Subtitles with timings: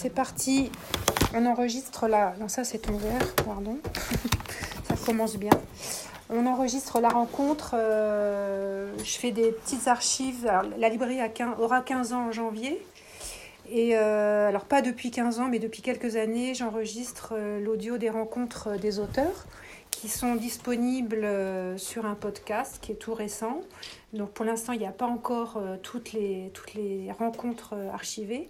[0.00, 0.70] c'est parti.
[1.34, 2.32] On enregistre là.
[2.40, 3.76] Non, ça c'est ton verre, pardon.
[4.88, 5.50] ça commence bien.
[6.30, 7.72] On enregistre la rencontre.
[7.74, 10.50] euh, je fais des petites archives.
[10.78, 12.80] La librairie a 15 aura 15 ans en janvier.
[13.68, 18.08] Et euh, alors, pas depuis 15 ans, mais depuis quelques années, j'enregistre euh, l'audio des
[18.08, 19.44] rencontres des auteurs
[19.90, 21.26] qui sont disponibles
[21.76, 23.60] sur un podcast qui est tout récent.
[24.14, 26.50] Donc, pour l'instant, il n'y a pas encore toutes, les,
[27.18, 28.48] rencontres archivées.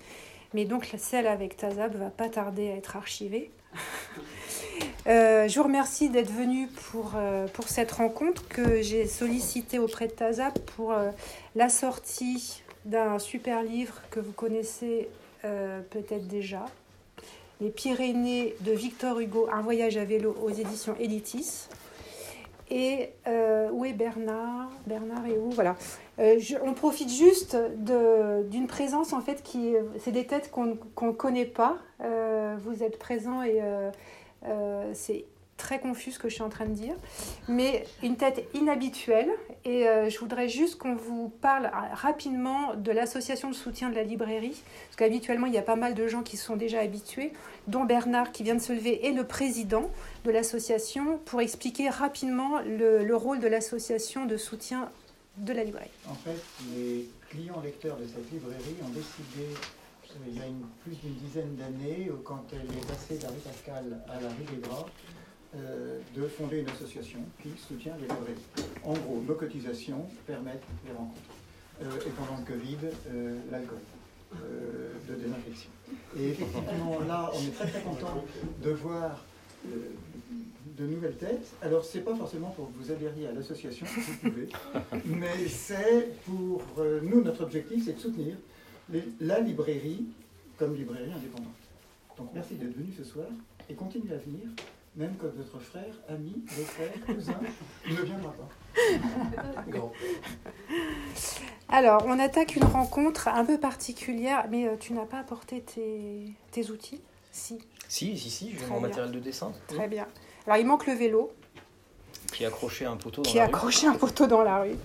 [0.55, 3.51] Mais donc, celle avec Tazab va pas tarder à être archivée.
[5.07, 10.09] Euh, je vous remercie d'être venu pour, euh, pour cette rencontre que j'ai sollicitée auprès
[10.09, 11.11] de Tazab pour euh,
[11.57, 15.09] la sortie d'un super livre que vous connaissez
[15.43, 16.67] peut-être déjà.
[17.63, 21.69] Les Pyrénées de Victor Hugo, un voyage à vélo aux éditions Editis.
[22.71, 24.71] Et euh, où est Bernard?
[24.87, 25.51] Bernard est où?
[25.51, 25.75] Voilà.
[26.21, 31.47] Euh, on profite juste d'une présence en fait qui, c'est des têtes qu'on ne connaît
[31.47, 31.79] pas.
[32.01, 33.61] Euh, vous êtes présents et
[34.93, 35.25] c'est
[35.61, 36.95] très confus ce que je suis en train de dire,
[37.47, 39.29] mais une tête inhabituelle.
[39.65, 43.95] Et euh, je voudrais juste qu'on vous parle ah, rapidement de l'association de soutien de
[43.95, 47.33] la librairie, parce qu'habituellement il y a pas mal de gens qui sont déjà habitués,
[47.69, 49.91] dont Bernard qui vient de se lever est le président
[50.25, 54.89] de l'association, pour expliquer rapidement le, le rôle de l'association de soutien
[55.37, 55.91] de la librairie.
[56.09, 56.41] En fait,
[56.75, 59.47] les clients lecteurs de cette librairie ont décidé,
[60.27, 60.45] il y a
[60.83, 64.45] plus d'une dizaine d'années, quand elle est passée de la rue Pascal à la rue
[64.55, 64.87] des Gras,
[65.57, 68.69] euh, de fonder une association qui soutient les librairies.
[68.85, 71.21] En gros, nos cotisations permettent les rencontres.
[71.83, 72.77] Euh, et pendant le Covid,
[73.09, 73.79] euh, l'alcool
[75.09, 75.71] de désinfection.
[76.17, 78.25] Et effectivement, là, on est très très content
[78.63, 79.25] de voir
[79.65, 81.51] de nouvelles têtes.
[81.63, 84.49] Alors, c'est pas forcément pour que vous adhériez à l'association, si vous pouvez,
[85.05, 86.63] mais c'est pour
[87.03, 88.37] nous, notre objectif, c'est de soutenir
[89.21, 90.05] la librairie
[90.57, 91.51] comme librairie indépendante.
[92.17, 93.27] Donc, merci d'être venu ce soir
[93.69, 94.47] et continuez à venir,
[94.97, 97.41] même quand votre frère, ami, beau-frère, cousin
[97.89, 98.49] ne viendra pas.
[101.69, 106.33] Alors, on attaque une rencontre un peu particulière, mais euh, tu n'as pas apporté tes,
[106.51, 107.01] tes outils?
[107.31, 107.59] Si,
[107.89, 110.07] Si, si, si, j'ai Très mon matériel de dessin très bien.
[110.47, 111.33] Alors, il manque le vélo
[112.33, 113.55] qui est accroché à un poteau dans qui a la rue.
[113.55, 114.77] accroché un poteau dans la rue.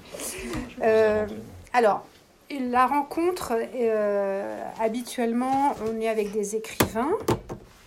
[0.82, 1.28] Euh.
[1.74, 2.06] Alors,
[2.50, 7.12] la rencontre, euh, habituellement, on est avec des écrivains,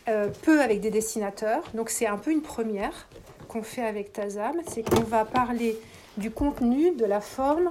[0.08, 1.62] euh, peu avec des dessinateurs.
[1.74, 3.08] Donc, c'est un peu une première
[3.48, 4.56] qu'on fait avec Tazam.
[4.66, 5.78] C'est qu'on va parler
[6.18, 7.70] du contenu, de la forme,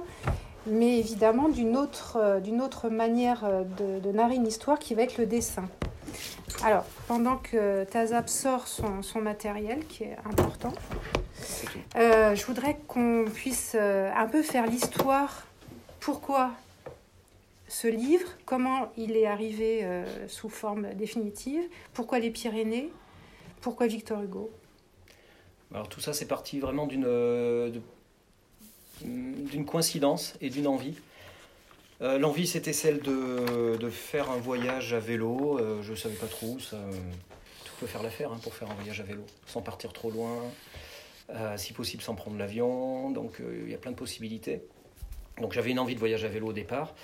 [0.66, 4.94] mais évidemment d'une autre, euh, d'une autre manière euh, de, de narrer une histoire qui
[4.94, 5.64] va être le dessin.
[6.64, 10.72] Alors, pendant que Tazab sort son, son matériel, qui est important,
[11.96, 15.46] euh, je voudrais qu'on puisse un peu faire l'histoire.
[16.00, 16.50] Pourquoi
[17.68, 21.62] ce livre Comment il est arrivé euh, sous forme définitive
[21.92, 22.90] Pourquoi les Pyrénées
[23.60, 24.50] Pourquoi Victor Hugo?
[25.72, 27.70] Alors tout ça, c'est parti vraiment d'une euh,
[29.02, 30.96] d'une coïncidence et d'une envie.
[32.00, 35.60] Euh, L'envie, c'était celle de, de faire un voyage à vélo.
[35.82, 36.60] Je ne savais pas trop où.
[36.60, 36.78] Ça,
[37.64, 40.42] tout peut faire l'affaire hein, pour faire un voyage à vélo, sans partir trop loin,
[41.56, 43.10] si possible sans prendre l'avion.
[43.10, 44.62] Donc il y a plein de possibilités.
[45.40, 46.94] Donc j'avais une envie de voyage à vélo au départ.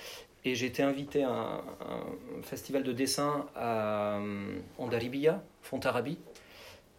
[0.45, 6.19] Et j'ai été invité à un, festival de dessin à euh, Ondarribia, Fontarabie,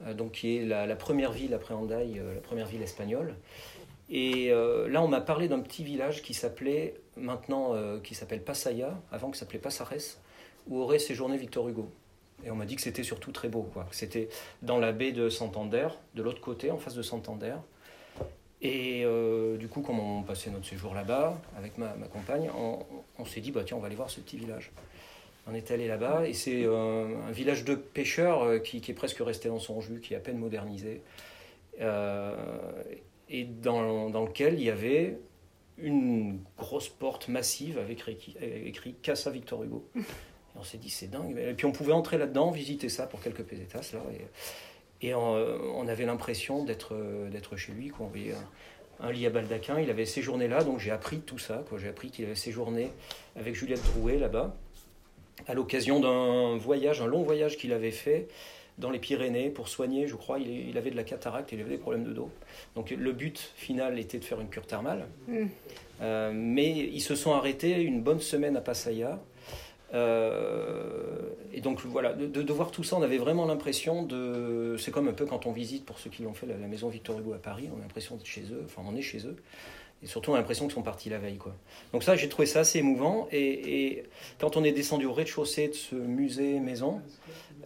[0.04, 3.36] euh, donc qui est la, première ville après Hendaye, euh, la première ville espagnole.
[4.10, 4.50] Et
[4.88, 7.74] là, on m'a parlé d'un petit village qui s'appelait maintenant,
[8.04, 10.20] qui s'appelle Passaya, avant qui s'appelait Passares,
[10.68, 11.90] où aurait séjourné Victor Hugo.
[12.44, 13.88] Et on m'a dit que c'était surtout très beau, quoi.
[13.90, 14.28] C'était
[14.62, 17.56] dans la baie de Santander, de l'autre côté, en face de Santander.
[18.66, 22.50] Et euh, du coup, comme on passait notre séjour là-bas avec ma, compagne,
[23.16, 24.72] on, s'est dit bah tiens, on va aller voir ce petit village.
[25.46, 29.18] On est allé là-bas et c'est euh, un village de pêcheurs euh, qui, est presque
[29.20, 31.02] resté dans son jus, qui est à peine modernisé,
[31.78, 35.16] et dans, lequel il y avait
[35.78, 38.02] une grosse porte massive avec
[38.40, 39.88] écrit, Casa Victor Hugo.
[39.94, 40.00] Et
[40.56, 41.38] on s'est dit c'est dingue.
[41.38, 44.00] Et puis on pouvait entrer là-dedans, visiter ça pour quelques pesetas là.
[45.02, 45.34] Et on,
[45.76, 47.88] on avait l'impression d'être euh, d'être chez lui.
[47.88, 48.06] Quoi.
[48.06, 49.80] On voyait un, un lit à baldaquin.
[49.80, 51.64] Il avait séjourné là, donc j'ai appris tout ça.
[51.78, 52.90] J'ai appris qu'il avait séjourné
[53.36, 54.54] avec Juliette Drouet là-bas
[55.46, 58.28] à l'occasion d'un voyage, un long voyage qu'il avait fait
[58.78, 61.70] dans les Pyrénées pour soigner, je crois, il, il avait de la cataracte, il avait
[61.70, 62.30] des problèmes de dos.
[62.74, 65.06] Donc le but final était de faire une cure thermale.
[65.28, 65.46] Mm.
[66.02, 69.18] Euh, mais ils se sont arrêtés une bonne semaine à Passaya.
[69.94, 74.76] Euh, et donc voilà, de, voir tout ça, on avait vraiment l'impression de.
[74.78, 77.18] C'est comme un peu quand on visite, pour ceux qui l'ont fait, la, maison Victor
[77.18, 79.36] Hugo à Paris, on a l'impression d'être chez eux, enfin on est chez eux.
[80.02, 81.38] Et surtout, on a l'impression qu'ils sont partis la veille.
[81.38, 81.54] Quoi.
[81.92, 83.28] Donc ça, j'ai trouvé ça assez émouvant.
[83.32, 84.04] Et,
[84.38, 87.00] quand on est descendu au rez-de-chaussée de ce musée maison,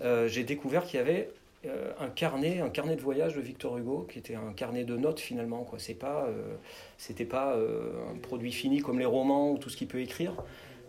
[0.02, 1.30] euh, j'ai découvert qu'il y avait
[1.66, 4.96] euh, un carnet, un carnet de voyage de Victor Hugo, qui était un carnet de
[4.96, 5.64] notes finalement.
[5.64, 5.80] Quoi.
[5.80, 6.28] C'est pas,
[6.98, 10.34] c'était pas un produit fini comme les romans ou tout ce qu'il peut écrire.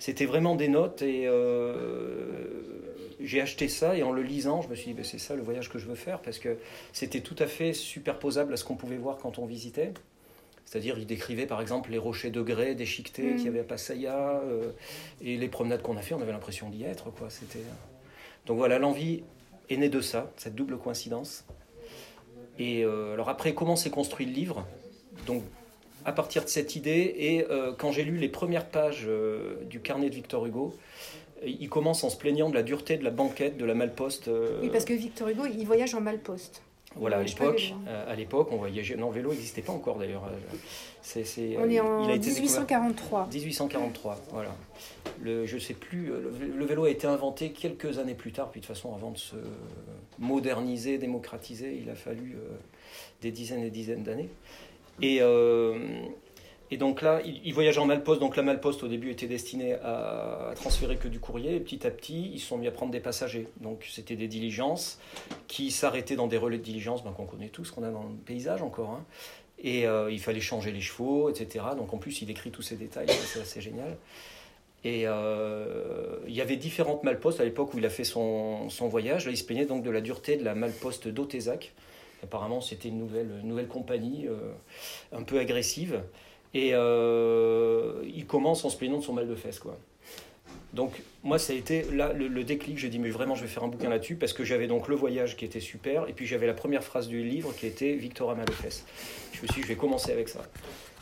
[0.02, 1.30] C'était vraiment des notes et
[3.24, 5.44] j'ai acheté ça et en le lisant, je me suis dit ben, c'est ça le
[5.44, 6.58] voyage que je veux faire parce que
[6.92, 9.94] c'était tout à fait superposable à ce qu'on pouvait voir quand on visitait.
[10.66, 13.36] C'est-à-dire, il décrivait par exemple les rochers de grès déchiquetés Mm.
[13.36, 14.72] qu'il y avait à Passaya euh,
[15.22, 17.12] et les promenades qu'on a fait, on avait l'impression d'y être.
[17.12, 17.30] Quoi.
[17.30, 17.64] C'était...
[18.46, 19.24] Donc voilà, l'envie
[19.70, 21.46] est née de ça, cette double coïncidence.
[22.58, 24.66] Et euh, alors après, comment s'est construit le livre?
[25.28, 25.44] Donc
[26.06, 29.80] à partir de cette idée, et euh, quand j'ai lu les premières pages euh, du
[29.82, 30.76] carnet de Victor Hugo,
[31.46, 34.28] il commence en se plaignant de la dureté de la banquette, de la malposte.
[34.28, 36.62] euh, Oui, parce que Victor Hugo, il voyage en malposte.
[36.96, 37.80] voilà, à l'époque, hein.
[37.88, 38.96] euh, à l'époque, on voyageait.
[38.96, 40.24] Non, vélo n'existait pas encore d'ailleurs.
[41.02, 41.24] C'est,
[41.58, 43.28] On est en il a été découvert- 1843.
[43.34, 44.56] 1843, voilà.
[45.24, 48.62] Le, je sais plus, le, le vélo a été inventé quelques années plus tard, puis
[48.62, 49.36] de toute façon, avant de se
[50.20, 52.36] moderniser, démocratiser, il a fallu
[53.22, 54.30] des dizaines et dizaines d'années.
[55.02, 55.78] Et, euh,
[56.70, 60.54] et donc là, il, voyageait en malposte, donc la malposte au début était destinée à,
[60.56, 63.48] transférer que du courrier, et petit à petit, ils sont mis à prendre des passagers.
[63.60, 65.00] Donc c'était des diligences
[65.48, 68.16] qui s'arrêtaient dans des relais de diligence, ben, qu'on connaît tous, qu'on a dans le
[68.26, 68.92] paysage encore.
[68.92, 69.06] hein.
[69.64, 71.66] Et euh, il fallait changer les chevaux, etc.
[71.78, 73.98] Donc en plus, il écrit tous ces détails, c'est assez génial.
[74.84, 78.88] Et euh, il y avait différentes malpostes à l'époque où il a fait son, son
[78.88, 79.26] voyage.
[79.26, 81.74] Là, il se plaignait donc de la dureté de la malposte d'Otézac.
[82.24, 84.54] Apparemment, c'était une nouvelle, nouvelle compagnie, euh,
[85.12, 86.02] un peu agressive.
[86.54, 89.78] Et euh, il commence en se plaignant de son mal de fesses, quoi.
[90.74, 92.78] Donc moi, ça a été là le, le déclic.
[92.78, 94.96] J'ai dit mais vraiment, je vais faire un bouquin là-dessus parce que j'avais donc le
[94.96, 98.32] voyage qui était super et puis j'avais la première phrase du livre qui était Victor
[98.32, 98.86] a mal aux fesses.
[99.34, 100.40] Je me suis dit, je vais commencer avec ça.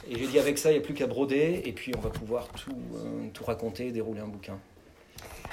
[0.10, 2.10] Et j'ai dit avec ça, il n'y a plus qu'à broder et puis on va
[2.10, 4.57] pouvoir tout, euh, tout raconter, dérouler un bouquin.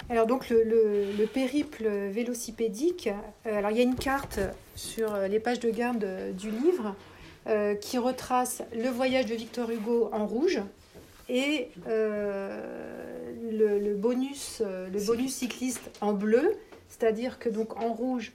[0.08, 3.08] Alors donc le, le- le périple vélocipédique,
[3.46, 4.38] euh, alors il y a une carte
[4.75, 6.06] sur les pages de garde
[6.37, 6.94] du livre
[7.48, 10.60] euh, qui retrace le voyage de Victor Hugo en rouge
[11.28, 12.60] et euh,
[13.50, 16.52] le, le bonus, le bonus cycliste en bleu,
[16.88, 18.32] c'est-à-dire que donc en rouge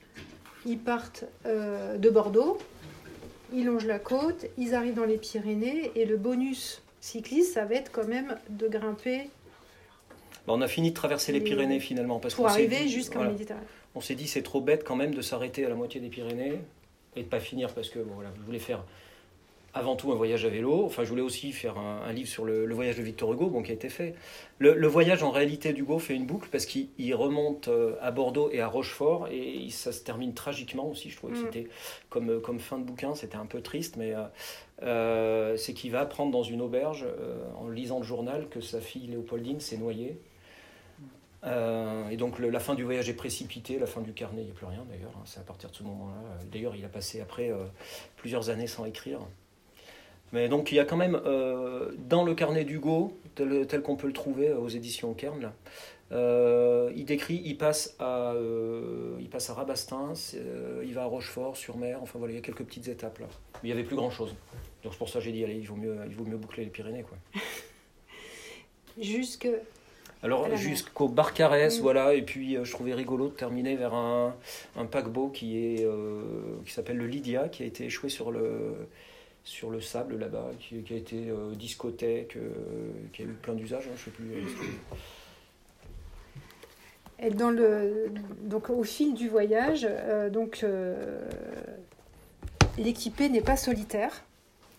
[0.66, 2.58] ils partent de Bordeaux,
[3.52, 7.74] ils longent la côte, ils arrivent dans les Pyrénées et le bonus cycliste ça va
[7.76, 9.30] être quand même de grimper
[10.46, 13.30] Bon, on a fini de traverser les Pyrénées finalement parce pour arriver dit- jusqu'en voilà.
[13.32, 13.66] Méditerranée.
[13.94, 16.58] On s'est dit c'est trop bête quand même de s'arrêter à la moitié des Pyrénées
[17.14, 18.84] et de pas finir parce que bon, voilà, je voulais faire
[19.74, 20.84] avant tout un voyage à vélo.
[20.84, 23.46] Enfin, je voulais aussi faire un, un livre sur le, le voyage de Victor Hugo,
[23.48, 24.14] bon, qui a été fait.
[24.58, 28.10] Le, le voyage en réalité d'Hugo fait une boucle parce qu'il il remonte euh, à
[28.10, 31.08] Bordeaux et à Rochefort et il- ça se termine tragiquement aussi.
[31.08, 31.44] Je trouvais que Mm.
[31.46, 31.68] c'était
[32.10, 34.24] comme, comme fin de bouquin, c'était un peu triste, mais euh,
[34.82, 38.80] euh, c'est qu'il va apprendre dans une auberge euh, en lisant le journal que sa
[38.80, 40.18] fille Léopoldine s'est noyée.
[41.44, 44.50] Euh, et donc la fin du voyage est précipitée, la fin du carnet, il n'y
[44.50, 46.38] a plus rien d'ailleurs, hein, c'est à partir de ce moment-là.
[46.52, 47.64] D'ailleurs, il a passé après euh,
[48.16, 49.18] plusieurs années sans écrire.
[50.32, 54.06] Mais donc il y a quand même euh, dans le carnet d'Hugo, tel, qu'on peut
[54.06, 55.52] le trouver euh, aux éditions Kern,
[56.12, 61.06] euh, il décrit, il passe à, euh, il passe à Rabastins, euh, il va à
[61.06, 63.26] Rochefort sur mer, enfin voilà, il y a quelques petites étapes là.
[63.62, 64.34] Il n'y avait plus grand-chose.
[64.82, 66.64] Donc c'est pour ça que j'ai dit, allez, il vaut mieux, il vaut mieux boucler
[66.64, 67.04] les Pyrénées.
[67.04, 67.16] Quoi.
[69.00, 69.48] Jusque
[70.22, 71.82] Alors jusqu'au Barcarès, Mm.
[71.82, 74.36] voilà, et puis euh, je trouvais rigolo de terminer vers un,
[74.76, 76.22] un paquebot qui est euh,
[76.64, 78.86] qui s'appelle le Lydia, qui a été échoué sur le
[79.44, 82.36] sur le sable là-bas, qui, qui a été euh, discothèque,
[83.12, 84.26] qui a eu plein d'usages, hein, je sais plus.
[87.18, 88.12] Et dans le,
[88.42, 89.86] donc au fil du voyage,
[90.32, 90.64] donc
[92.78, 94.24] l'équipé n'est pas solitaire,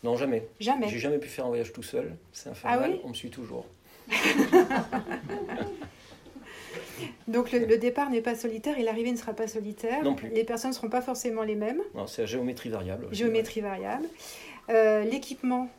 [0.03, 0.47] Non, jamais.
[0.59, 0.87] jamais.
[0.89, 2.15] J'ai jamais pu faire un voyage tout seul.
[2.33, 2.79] C'est infernal.
[2.83, 3.65] Ah oui On me suit toujours.
[7.27, 10.03] Donc le, le départ n'est pas solitaire et l'arrivée ne sera pas solitaire.
[10.03, 10.29] Non plus.
[10.29, 11.81] Les personnes ne seront pas forcément les mêmes.
[11.95, 13.05] Non, c'est à géométrie variable.
[13.05, 14.05] aussi, Géométrie variable.
[14.69, 15.69] Euh, L'équipement.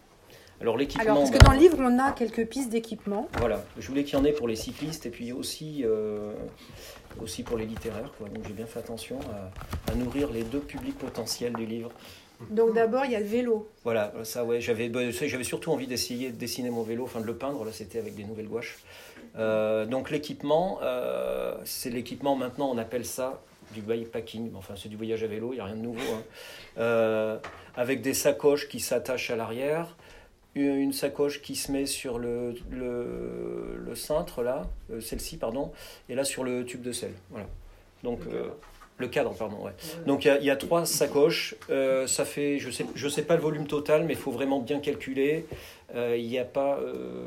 [0.60, 1.02] Alors l'équipement.
[1.04, 3.28] Alors parce que bah, dans le livre on a quelques pistes d'équipement.
[3.38, 6.32] Voilà, je voulais qu'il y en ait pour les cyclistes et puis aussi, euh,
[7.20, 8.12] aussi pour les littéraires.
[8.16, 8.28] Quoi.
[8.28, 11.90] Donc j'ai bien fait attention à, à nourrir les deux publics potentiels du livre.
[12.50, 13.68] Donc d'abord il y a le vélo.
[13.84, 17.26] Voilà, ça ouais, j'avais bah, j'avais surtout envie d'essayer de dessiner mon vélo, enfin de
[17.26, 18.78] le peindre, là c'était avec des nouvelles gouaches.
[19.36, 24.96] Euh, donc l'équipement, euh, c'est l'équipement maintenant, on appelle ça du bikepacking, enfin c'est du
[24.96, 26.00] voyage à vélo, il n'y a rien de nouveau.
[26.14, 26.22] hein.
[26.78, 27.38] Euh,
[27.76, 29.96] avec des sacoches qui s'attachent à l'arrière,
[30.54, 35.72] une sacoche qui se met sur le, le, le cintre là, euh, celle-ci pardon,
[36.08, 37.12] et là sur le tube de sel.
[37.30, 37.46] Voilà.
[38.04, 38.48] Donc euh,
[38.98, 39.72] Le cadre, pardon, ouais.
[40.06, 41.56] Donc il y a- il y, a trois sacoches.
[41.68, 44.60] Euh, ça fait, je sais, je sais pas le volume total, mais il faut vraiment
[44.60, 45.46] bien calculer.
[45.96, 47.26] Euh, Il n'y a pas, euh,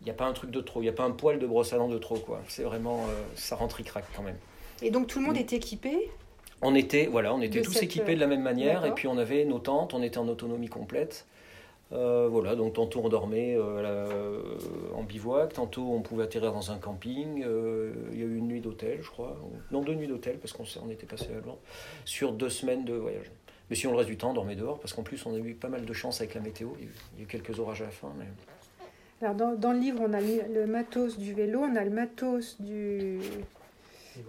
[0.00, 0.80] il y a pas un truc de trop.
[0.80, 2.40] Il n'y a pas un poil de brosse à dents de trop, quoi.
[2.48, 4.38] C'est vraiment, euh, ça rentre craque quand même.
[4.80, 6.08] Et donc tout le monde est équipé
[6.62, 9.16] On était, voilà, on était tous cette- équipés de la même manière, et puis on
[9.18, 11.24] avait nos tentes, on était en autonomie complète.
[11.92, 14.42] Euh, voilà, donc tantôt on dormait euh, euh,
[14.94, 17.38] en bivouac, tantôt on pouvait atterrir dans un camping.
[17.38, 19.36] il y a eu une nuit d'hôtel, je crois.
[19.70, 21.56] Non, deux nuits d'hôtel, parce qu'on on était passé à loin,
[22.04, 23.30] sur deux semaines de voyage.
[23.70, 25.54] Mais sinon, le reste du temps, on dormait dehors, parce qu'en plus, on a eu
[25.54, 26.68] pas mal de chance avec la météo.
[26.78, 28.12] Il y a eu, quelques orages à la fin.
[29.20, 33.18] Alors dans, le livre, on a le matos du vélo, on a le matos du,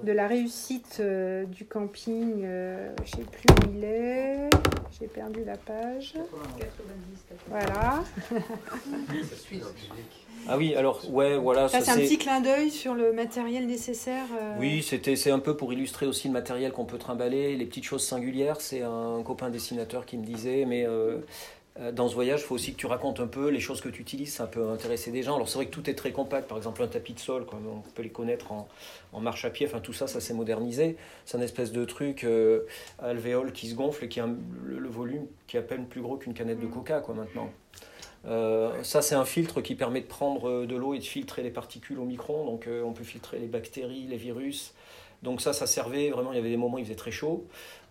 [0.03, 2.41] de la réussite euh, du camping.
[2.43, 4.49] euh, je ne sais plus où il est.
[4.99, 6.13] J'ai perdu la page.
[7.49, 8.03] Voilà.
[10.47, 11.67] Ah oui, alors, ouais, voilà.
[11.67, 14.25] Ça, ça, c'est un petit clin d'œil sur le matériel nécessaire.
[14.41, 17.65] euh, Oui, c'était c'est un peu pour illustrer aussi le matériel qu'on peut trimballer, les
[17.65, 18.61] petites choses singulières.
[18.61, 20.85] C'est un copain dessinateur qui me disait, mais
[21.93, 24.01] dans ce voyage, il faut aussi que tu racontes un peu les choses que tu
[24.01, 24.33] utilises.
[24.33, 25.35] Ça peut intéresser des gens.
[25.35, 26.47] Alors c'est vrai que tout est très compact.
[26.47, 28.67] Par exemple, un tapis de sol, comme on peut les connaître en,
[29.13, 29.65] en marche à pied.
[29.65, 30.97] Enfin, tout ça, ça s'est modernisé.
[31.25, 32.61] C'est un espèce de truc euh,
[33.01, 35.85] alvéole qui se gonfle et qui a un- le, le volume qui est à peine
[35.85, 37.49] plus gros qu'une canette de coca, quoi, maintenant.
[38.25, 41.41] Euh, ça, c'est un filtre qui permet de prendre euh, de l'eau et de filtrer
[41.41, 42.45] les particules au micron.
[42.45, 44.73] Donc, euh, on peut filtrer les bactéries, les virus.
[45.23, 46.31] Donc, ça, ça servait vraiment.
[46.31, 47.45] Il y avait des moments où il faisait très chaud.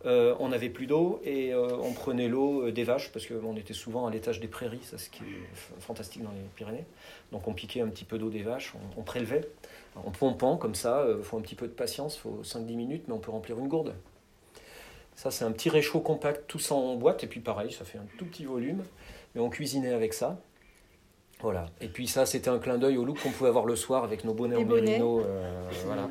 [0.06, 3.56] Euh, on n'avait plus d'eau et euh, on prenait l'eau euh, des vaches parce qu'on
[3.56, 6.84] était souvent à l'étage des prairies, ça, ce qui est fantastique dans les Pyrénées.
[7.32, 9.48] Donc, on piquait un petit peu d'eau des vaches, on, on prélevait
[9.96, 11.04] en pompant comme ça.
[11.18, 13.58] Il faut un petit peu de patience, il faut 5-10 minutes, mais on peut remplir
[13.58, 13.94] une gourde.
[15.16, 17.24] Ça, c'est un petit réchaud compact, tout en boîte.
[17.24, 18.84] Et puis, pareil, ça fait un tout petit volume.
[19.34, 20.38] Mais on cuisinait avec ça.
[21.40, 21.66] Voilà.
[21.80, 24.24] Et puis ça, c'était un clin d'œil au look qu'on pouvait avoir le soir avec
[24.24, 24.82] nos bonnets Les en bonnets.
[24.98, 25.20] mérino.
[25.20, 26.08] euh, voilà.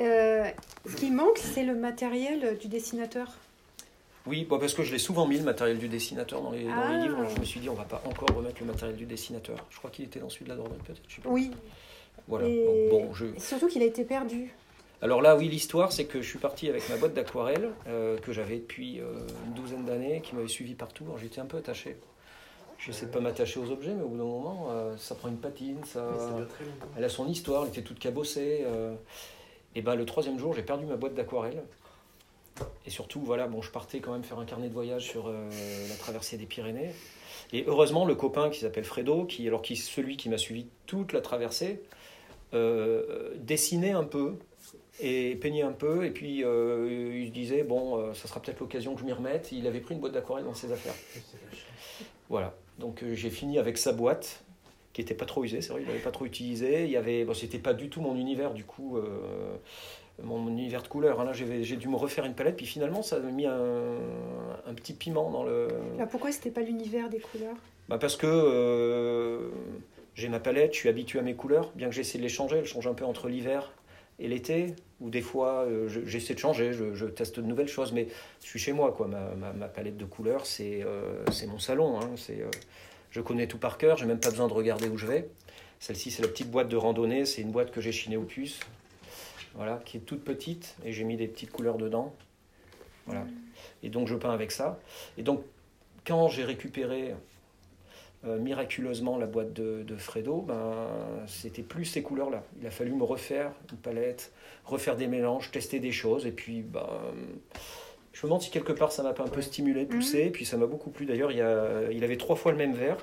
[0.00, 0.44] Euh,
[0.86, 3.28] ce qui manque, c'est le matériel du dessinateur.
[4.26, 6.68] Oui, bon, parce que je l'ai souvent mis, le matériel du dessinateur, dans les, dans
[6.68, 6.98] les Ah.
[7.02, 7.16] livres.
[7.18, 9.56] Alors je me suis dit, on va pas encore remettre le matériel du dessinateur.
[9.70, 11.00] Je crois qu'il était dans celui de la Dordogne, peut-être.
[11.08, 11.30] je sais pas.
[11.30, 11.50] Oui.
[12.28, 12.46] Voilà.
[12.46, 13.26] Et- Donc, bon, je...
[13.26, 14.52] Et surtout qu'il a été perdu.
[15.00, 18.32] Alors là, oui, l'histoire, c'est que je suis parti avec ma boîte d'aquarelle euh, que
[18.32, 19.14] j'avais depuis euh,
[19.46, 21.04] une douzaine d'années, qui m'avait suivi partout.
[21.04, 21.96] Alors j'étais un peu attaché.
[22.78, 25.38] Je sais pas m'attacher aux objets, mais au bout d'un moment, euh, ça prend une
[25.38, 26.14] patine, ça,
[26.96, 28.62] elle a son histoire, elle était toute cabossée.
[28.64, 28.94] euh.
[29.74, 31.64] et ben le troisième jour, j'ai perdu ma boîte d'aquarelle.
[32.86, 35.48] Et surtout, voilà, bon, je partais quand même faire un carnet de voyage sur euh,
[35.88, 36.92] la traversée des Pyrénées.
[37.52, 41.12] Et heureusement, le copain qui s'appelle Fredo, qui, alors qui celui qui m'a suivi toute
[41.12, 41.82] la traversée,
[42.52, 44.36] dessinait un peu
[45.00, 46.04] et peignait un peu.
[46.04, 49.50] Et puis il se disait bon, ça sera peut-être l'occasion que je m'y remette.
[49.52, 50.94] Il avait pris une boîte d'aquarelle dans ses affaires.
[52.28, 52.54] Voilà.
[52.78, 54.44] Donc euh, j'ai fini avec sa boîte
[54.92, 56.84] qui était pas trop usée, c'est vrai, il l'avait pas trop utilisée.
[56.84, 58.96] Il y avait, bon, c'était pas du tout mon univers du coup.
[58.96, 59.56] euh,
[60.24, 61.20] mon, mon univers de couleurs.
[61.20, 61.24] hein.
[61.24, 63.96] Là, j'ai j'ai dû me refaire une palette, puis finalement, ça m'a mis un,
[64.66, 65.68] un petit piment dans le.
[65.96, 67.54] Alors pourquoi c'était pas l'univers des couleurs?
[67.88, 69.48] Bah parce que euh,
[70.14, 72.56] j'ai ma palette, je suis habitué à mes couleurs, bien que j'essaie de les changer,
[72.58, 73.70] elles changent un peu entre l'hiver
[74.18, 77.92] et l'été, ou des fois euh, je- j'essaie de changer, je, teste de nouvelles choses,
[77.92, 78.08] mais
[78.42, 79.06] je suis chez moi, quoi.
[79.06, 82.10] Ma, palette de couleurs, c'est euh, mon salon, hein.
[82.30, 82.50] euh,
[83.10, 85.28] je connais tout par cœur, j'ai même pas besoin de regarder où je vais.
[85.80, 88.58] Celle-ci, c'est la petite boîte de randonnée, c'est une boîte que j'ai chinée au puce,
[89.54, 92.12] voilà, qui est toute petite, et j'ai mis des petites couleurs dedans.
[93.06, 93.24] Voilà.
[93.82, 94.78] Et donc je peins avec ça.
[95.16, 95.42] Et donc,
[96.04, 97.14] quand j'ai récupéré
[98.26, 100.88] euh, miraculeusement la boîte de, de Fredo, ben,
[101.26, 102.42] c'était plus ces couleurs-là.
[102.60, 104.32] Il a fallu me refaire une palette,
[104.64, 106.26] refaire des mélanges, tester des choses.
[106.26, 106.86] Et puis, ben,
[108.12, 110.18] je me demande si quelque part ça m'a pas un peu stimulé, poussé.
[110.24, 111.06] Et puis ça m'a beaucoup plu.
[111.06, 112.96] D'ailleurs, il, y a- il avait trois fois le même verre.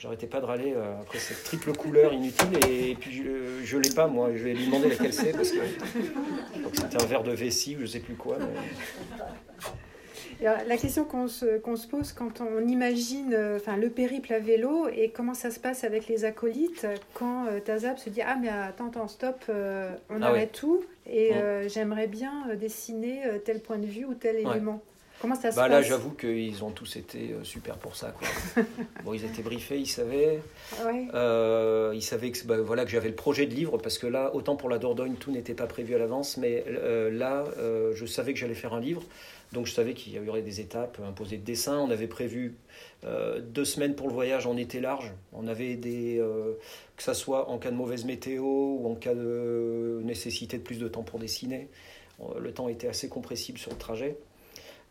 [0.00, 2.48] J'arrêtais pas de râler euh, après cette triple couleur inutile.
[2.68, 4.30] Et, puis je, je l'ai pas, moi.
[4.34, 5.58] Je vais lui demander laquelle c'est parce que
[6.72, 8.36] c'était un verre de vessie ou je sais plus quoi.
[8.38, 8.46] mais-
[10.40, 14.88] alors, La question qu'on se, pose quand on imagine euh, enfin, le périple à vélo
[14.88, 18.48] et comment ça se passe avec les acolytes quand euh, Tazab se dit Ah, mais
[18.48, 21.36] attends, attends, stop, euh, on Ah arrête tout et Mm.
[21.36, 24.42] euh, j'aimerais bien euh, dessiner euh, tel point de vue ou tel Ouais.
[24.52, 24.80] élément.
[25.20, 28.12] Comment ça se Bah là, passe j'avoue qu'ils ont tous été euh, super pour ça.
[28.12, 28.64] Quoi.
[29.04, 30.40] bon, ils étaient briefés, ils savaient.
[30.84, 31.08] Ouais.
[31.14, 34.34] Euh, ils savaient que, bah, voilà, que j'avais le projet de livre, parce que là,
[34.34, 38.06] autant pour la Dordogne, tout n'était pas prévu à l'avance, mais euh, là, euh, je
[38.06, 39.02] savais que j'allais faire un livre.
[39.52, 41.78] Donc je savais qu'il y aurait des étapes imposées de dessin.
[41.78, 42.56] On avait prévu
[43.04, 45.12] euh, deux semaines pour le voyage en été large.
[45.32, 46.54] On avait des, euh,
[46.96, 50.78] que ça soit en cas de mauvaise météo ou en cas de nécessité de plus
[50.78, 51.68] de temps pour dessiner.
[52.38, 54.16] Le temps était assez compressible sur le trajet.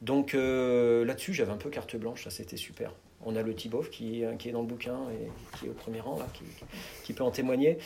[0.01, 2.91] Donc euh, là-dessus, j'avais un peu carte blanche, ça c'était super.
[3.25, 5.73] On a le Tibov qui, est- qui est dans le bouquin et qui est au
[5.73, 6.43] premier rang, là, qui,
[7.03, 7.77] qui peut en témoigner.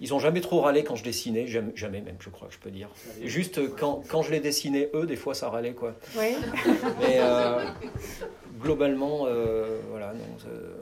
[0.00, 2.58] Ils ont jamais trop râlé quand je dessinais, jamais, jamais même, je crois que je
[2.58, 2.88] peux dire.
[3.22, 5.94] Juste euh, quand, quand je les dessinais, eux, des fois, ça râlait, quoi.
[6.18, 6.34] Oui.
[7.00, 7.64] Mais euh,
[8.60, 10.74] globalement, euh, voilà, non, euh,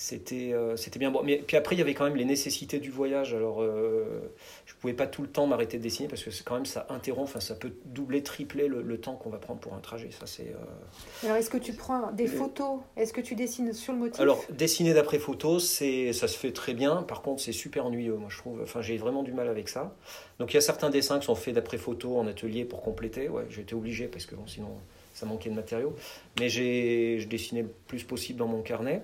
[0.00, 1.22] c'était euh, c'était bien bon.
[1.22, 3.34] Mais puis après, il y avait quand même les nécessités du voyage.
[3.34, 4.32] Alors, euh,
[4.64, 7.28] je pouvais pas tout le temps m'arrêter de dessiner parce que quand même ça interrompt,
[7.28, 10.08] enfin, ça peut doubler, tripler le, le temps qu'on va prendre pour un trajet.
[10.10, 10.54] Ça, c'est.
[10.54, 12.80] euh, Alors, est-ce que tu prends des photos?
[12.96, 14.18] Est-ce que tu dessines sur le motif?
[14.20, 17.02] Alors, dessiner d'après photo, c'est, ça se fait très bien.
[17.02, 18.60] Par contre, c'est super ennuyeux, moi, je trouve.
[18.62, 19.94] Enfin, j'ai vraiment du mal avec ça.
[20.38, 23.28] Donc, il y a certains dessins qui sont faits d'après photo en atelier pour compléter.
[23.28, 24.68] Ouais, j'ai été obligé parce que bon, sinon,
[25.12, 25.94] ça manquait de matériaux.
[26.38, 29.02] Mais j'ai, je dessinais le plus possible dans mon carnet.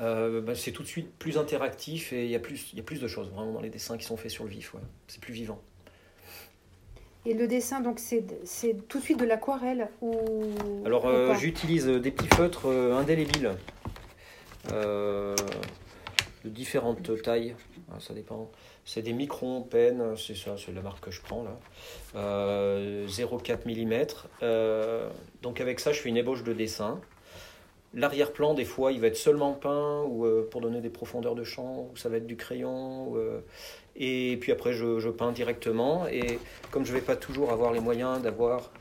[0.00, 2.80] Euh, bah, c'est tout de suite plus interactif et il y, a plus, il y
[2.80, 4.74] a plus de choses vraiment dans les dessins qui sont faits sur le vif.
[4.74, 4.80] Ouais.
[5.06, 5.60] C'est plus vivant.
[7.26, 8.26] Et le dessin, donc, c'est
[8.88, 10.20] tout de suite de l'aquarelle ou...
[10.84, 13.52] Alors, euh, j'utilise des petits feutres euh, indélébiles
[14.72, 15.34] euh,
[16.44, 17.54] de différentes tailles.
[17.90, 18.50] Ah, ça dépend.
[18.84, 21.58] C'est des microns peine, c'est ça, c'est la marque que je prends là.
[22.16, 24.06] Euh, 0,4 mm.
[24.42, 25.08] Euh,
[25.40, 27.00] donc, avec ça, je fais une ébauche de dessin.
[27.94, 31.44] L'arrière-plan, des fois, il va être seulement peint ou euh, pour donner des profondeurs de
[31.44, 33.16] champ, ou ça va être du crayon.
[33.16, 33.40] euh,
[33.96, 36.06] et puis après, je, peins directement.
[36.08, 36.38] Et
[36.70, 38.72] comme je ne vais pas toujours avoir les moyens d'avoir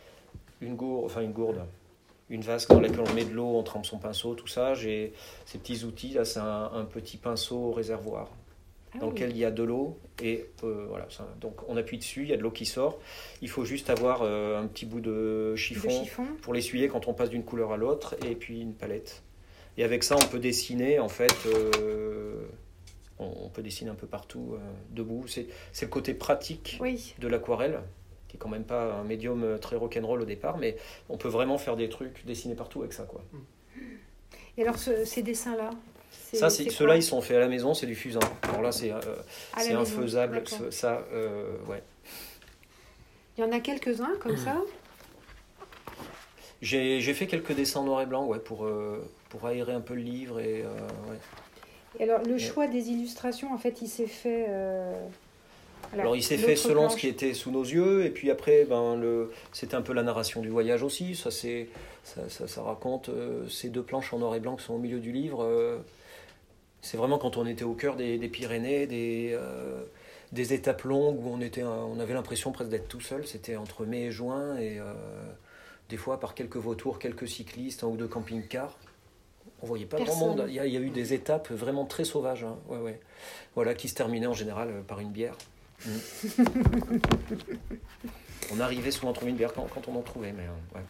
[0.62, 1.64] une gourde, enfin une gourde,
[2.30, 5.14] une vasque dans laquelle on met de l'eau, on trempe son pinceau, tout ça, j'ai
[5.46, 6.14] ces petits outils.
[6.14, 8.30] Là, c'est un, un petit pinceau réservoir
[8.96, 9.14] Ah dans oui.
[9.14, 9.98] lequel il y a de l'eau.
[10.22, 13.00] Et euh, voilà, ça, donc on appuie dessus, il y a de l'eau qui sort.
[13.42, 16.06] Il faut juste avoir euh, un petit bout de De chiffon
[16.42, 19.24] pour l'essuyer quand on passe d'une couleur à l'autre, et puis une palette.
[19.78, 22.36] Et avec ça, on peut dessiner, en fait, euh,
[23.18, 24.56] on, on peut dessiner un peu partout,
[24.92, 25.28] debout.
[25.28, 27.16] C'est c'est le côté pratique Oui.
[27.18, 27.80] de l'aquarelle,
[28.28, 30.78] qui est quand même pas un médium très rock'n'roll au départ, mais
[31.10, 33.24] on peut vraiment faire des trucs, dessiner partout avec ça, quoi.
[34.58, 35.72] Et alors, ce- ces dessins-là
[36.34, 38.20] Ça, c'est ceux-là, ils sont faits à la maison, c'est du fusain.
[38.44, 39.00] Alors là, c'est euh,
[39.78, 41.84] infaisable, ce- ça, euh, ouais.
[43.38, 44.58] Il y en a quelques-uns comme ça
[46.62, 49.96] J'ai fait quelques dessins en noir et blanc, ouais, pour, euh, pour aérer un peu
[49.96, 50.70] le livre et euh,
[51.10, 51.18] ouais.
[52.00, 54.48] Et alors, le choix des illustrations, en fait, il s'est fait.
[55.92, 56.94] Alors il s'est fait selon planche.
[56.94, 60.02] ce qui était sous nos yeux, et puis après, ben, le, c'était un peu la
[60.02, 61.16] narration du voyage aussi.
[61.16, 61.68] Ça, c'est,
[62.04, 64.80] ça, ça, ça raconte euh, ces deux planches en noir et blanc qui sont au
[64.80, 65.44] milieu du livre.
[65.44, 65.78] euh,
[66.84, 69.84] c'est vraiment quand on était au cœur des, des Pyrénées, des, euh,
[70.34, 73.26] des étapes longues où on, était, on avait l'impression presque d'être tout seul.
[73.26, 74.94] C'était entre mai et juin, et euh,
[75.90, 78.78] des fois par quelques vautours, quelques cyclistes, un ou deux camping-cars.
[79.62, 80.46] On voyait pas grand monde.
[80.50, 82.44] Il y, a, il y a eu des étapes vraiment très sauvages.
[82.44, 82.58] hein.
[82.68, 83.00] Ouais, ouais.
[83.56, 85.38] Voilà, qui se terminaient en général euh, par une bière.
[88.52, 90.44] On arrivait souvent à trouver une bière quand, quand on en trouvait, mais
[90.76, 90.82] ouais.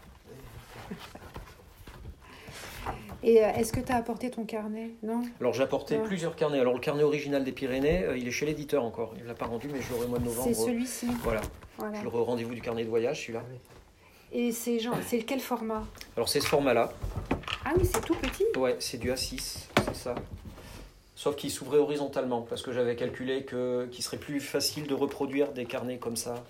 [3.24, 4.92] Et euh, est-ce que tu as apporté ton carnet?
[5.02, 5.22] Non?
[5.40, 6.60] Alors j'ai apporté plusieurs carnets.
[6.60, 9.14] Alors le carnet original des Pyrénées, euh, il est chez l'éditeur encore.
[9.18, 10.48] Il ne l'a pas rendu, mais je l'aurai au mois de novembre.
[10.54, 11.08] C'est celui-ci.
[11.24, 11.42] Voilà,
[11.78, 12.00] Voilà.
[12.00, 13.44] je l'aurai au rendez-vous du carnet de voyage, celui-là.
[14.34, 15.84] Et c'est genre, c'est quel format?
[16.18, 16.92] Alors c'est ce format-là.
[17.66, 18.46] Ah oui, c'est tout petit.
[18.58, 20.16] Ouais, c'est du A6, c'est ça.
[21.16, 25.54] Sauf qu'il s'ouvrait horizontalement, parce que j'avais calculé que qu'il serait plus facile de reproduire
[25.54, 26.44] des carnets comme ça,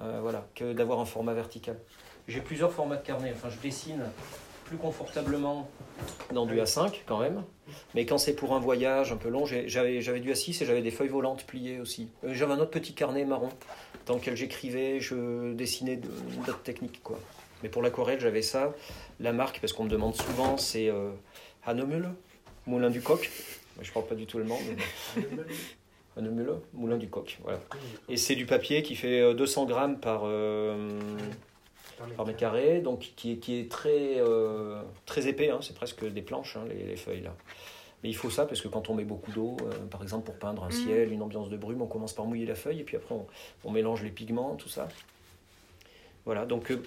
[0.00, 1.78] euh, voilà, que d'avoir un format vertical.
[2.26, 3.32] J'ai plusieurs formats de carnet.
[3.36, 4.02] Enfin, je dessine
[4.68, 5.68] plus confortablement
[6.32, 7.42] dans du A5 quand même,
[7.94, 10.82] mais quand c'est pour un voyage un peu long, j'avais j'avais du A6 et j'avais
[10.82, 12.08] des feuilles volantes pliées aussi.
[12.24, 13.48] Euh, J'avais un autre petit carnet marron
[14.06, 16.08] dans lequel j'écrivais, je dessinais de-
[16.46, 17.18] d'autres techniques quoi.
[17.62, 18.72] Mais pour l'aquarelle, j'avais ça.
[19.20, 21.10] La marque, parce qu'on me demande souvent, c'est euh,
[21.66, 22.10] Hanemühle,
[22.66, 23.28] Moulin du Coq.
[23.80, 24.58] Je parle pas du tout allemand,
[25.16, 25.22] mais
[26.16, 27.38] Hanemühle, Moulin du Coq.
[27.42, 27.58] Voilà.
[28.08, 30.98] Et c'est du papier qui fait euh, 200 grammes par, euh,
[32.16, 36.04] par mètre carré, donc qui est, qui est très, euh, très épais, hein, c'est presque
[36.04, 37.34] des planches, hein, les, les feuilles là.
[38.02, 40.36] Mais il faut ça parce que quand on met beaucoup d'eau, euh, par exemple pour
[40.36, 40.72] peindre un Mhm.
[40.72, 43.26] ciel, une ambiance de brume, on commence par mouiller la feuille et puis après on,
[43.64, 44.88] on mélange les pigments, tout ça.
[46.24, 46.82] Voilà, donc euh,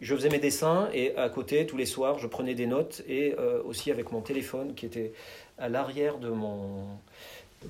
[0.00, 3.34] je faisais mes dessins et à côté, tous les soirs, je prenais des notes et
[3.38, 5.12] euh, aussi avec mon téléphone qui était
[5.58, 6.86] à l'arrière de mon.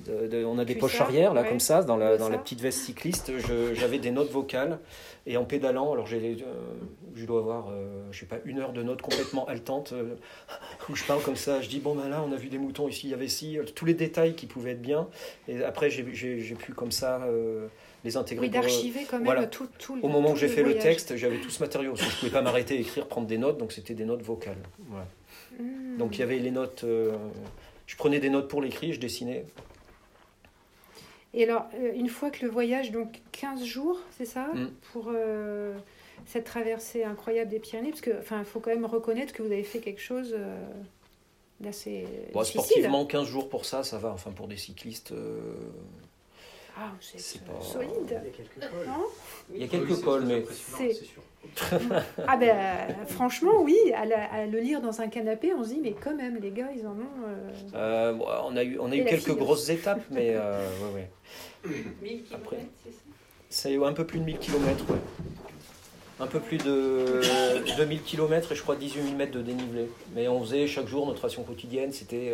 [0.05, 1.49] De- de- on a des Cuissard, poches arrière, là, ouais.
[1.49, 3.31] comme ça, dans la, dans la petite veste cycliste.
[3.73, 4.79] J'avais des notes vocales
[5.27, 6.53] et en pédalant, alors j'ai, euh,
[7.13, 10.15] je dois avoir, euh, je sais pas, une heure de notes complètement haletantes euh,
[10.89, 11.59] où je parle comme ça.
[11.59, 13.59] Je dis, bon, ben là, on a vu des moutons ici, il y avait ci,
[13.59, 15.09] euh, tous les détails qui pouvaient être bien.
[15.49, 17.27] Et après, j'ai, pu comme ça
[18.05, 19.47] les intégrer Oui, d'archiver quand même voilà.
[19.47, 21.91] tout, tout au moment tout où j'ai fait le texte, j'avais tout ce matériau.
[21.91, 24.21] Parce que je pouvais pas m'arrêter à écrire, prendre des notes, donc c'était des notes
[24.21, 24.55] vocales.
[24.87, 25.07] Voilà.
[25.59, 25.97] Hmm.
[25.97, 26.85] Donc il y avait les notes.
[27.85, 29.45] je prenais des notes pour l'écrit, je dessinais.
[31.37, 34.67] Et alors, euh, une fois que le voyage, donc 15 jours, c'est ça Mm.
[34.91, 35.77] Pour euh,
[36.25, 39.51] cette traversée incroyable des Pyrénées Parce que, enfin, il faut quand même reconnaître que vous
[39.51, 40.33] avez fait quelque chose.
[40.35, 40.57] euh,
[41.59, 44.09] d'assez Bon, sportivement, 15 jours pour ça, ça va.
[44.09, 45.53] Enfin, pour des cyclistes, euh,
[46.79, 47.91] Ah, c'est euh, pas- solide.
[48.07, 48.85] Il y a quelques cols.
[48.87, 49.05] Non
[49.53, 50.45] il y a quelques cols, mais
[50.77, 51.21] C'est- C'est sûr.
[52.27, 55.69] Ah ben euh, franchement oui, à, la- à le lire dans un canapé, on se
[55.69, 57.25] dit mais quand même les gars ils en ont.
[57.25, 60.67] euh, euh, bon, on a eu, on a eu quelques fille grosses étapes, mais euh,
[60.93, 61.07] ouais,
[61.65, 61.73] ouais.
[62.01, 62.57] 1000 Après.
[62.83, 62.97] c'est ça?
[63.49, 64.97] C'est un peu plus de 1000 km, ouais.
[66.19, 67.21] Un peu plus de
[67.77, 69.87] 2000 km et je crois 18 000 mètres de dénivelé.
[70.15, 72.33] Mais on faisait chaque jour notre ration quotidienne, c'était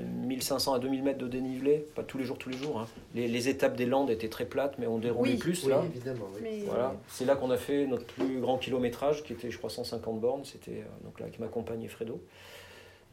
[0.00, 2.78] 1500 à 2000 mètres de dénivelé, pas tous les jours, tous les jours.
[2.80, 2.86] hein.
[3.14, 5.36] Les, les étapes des Landes étaient très plates, mais on déroulait Oui.
[5.38, 5.82] plus Oui, là.
[5.84, 6.26] évidemment.
[6.34, 6.40] Oui.
[6.42, 9.70] Mais Voilà, c'est là qu'on a fait notre plus grand kilométrage, qui était, je crois,
[9.70, 10.44] 150 bornes.
[10.44, 12.20] C'était euh, donc là avec ma compagne et Fredo.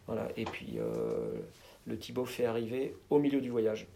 [0.07, 1.33] Voilà, et puis euh,
[1.87, 3.87] le Thibaut fait arriver au milieu du voyage.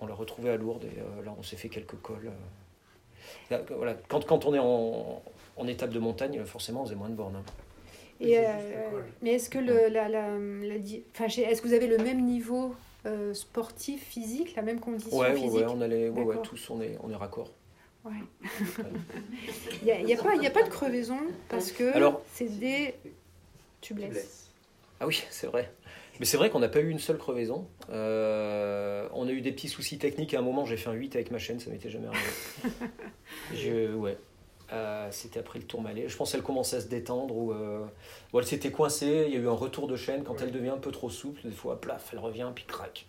[0.00, 2.26] On l'a retrouvé à Lourdes et euh, là, on s'est fait quelques cols.
[2.26, 2.30] euh.
[3.50, 5.22] Là, voilà, quand, quand on est en,
[5.56, 7.36] en étape de montagne, forcément, on faisait moins de bornes.
[7.36, 7.44] hein.
[8.22, 12.24] Et, euh, mais est-ce que le, la, la, la est-ce que vous avez le même
[12.24, 15.52] niveau euh, sportif, physique, la même condition Ouais, physique?
[15.52, 17.50] ouais, on allait, ouais, tous, on est, on est raccord.
[18.04, 18.12] Ouais.
[19.82, 21.92] Il n'y a, y a pas, il y a pas de crevaison parce que
[22.32, 22.94] c'est des
[23.80, 24.50] Tu blesses.
[25.00, 25.72] Ah oui, c'est vrai.
[26.20, 27.66] Mais c'est vrai qu'on n'a pas eu une seule crevaison.
[27.90, 30.34] Euh, on a eu des petits soucis techniques.
[30.34, 32.22] À un moment, j'ai fait un 8 avec ma chaîne, ça m'était jamais arrivé.
[33.54, 34.16] Je, ouais.
[34.72, 36.08] Euh, C'était après le Tourmalet.
[36.08, 37.84] Je pense qu'elle commençait à se détendre ou euh,
[38.32, 39.24] ou elle s'était coincée.
[39.28, 40.40] Il y a eu un retour de chaîne quand Ouais.
[40.44, 41.42] elle devient un peu trop souple.
[41.44, 43.06] Des fois, plaf, elle revient puis crac.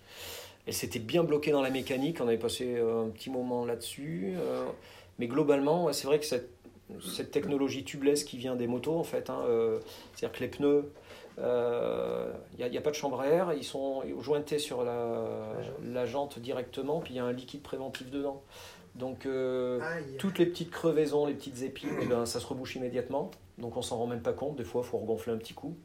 [0.67, 2.19] Elle s'était bien bloquée dans la mécanique.
[2.21, 4.33] On avait passé euh, un petit moment là-dessus.
[4.37, 4.65] Euh,
[5.19, 6.49] mais globalement, ouais, c'est vrai que cette,
[7.15, 9.41] cette technologie tubeless qui vient des motos, en fait, hein,
[10.15, 10.91] c'est-à-dire que les pneus,
[11.37, 15.27] il n'y a, pas de chambre à air, ils sont jointés sur la,
[15.83, 18.41] la jante directement, puis il y a un liquide préventif dedans.
[18.95, 19.79] Donc euh,
[20.19, 23.31] toutes les petites crevaisons, les petites épines, eh ben, ça se rebouche immédiatement.
[23.57, 24.55] Donc on s'en rend même pas compte.
[24.55, 25.75] Des fois, il faut regonfler un petit coup.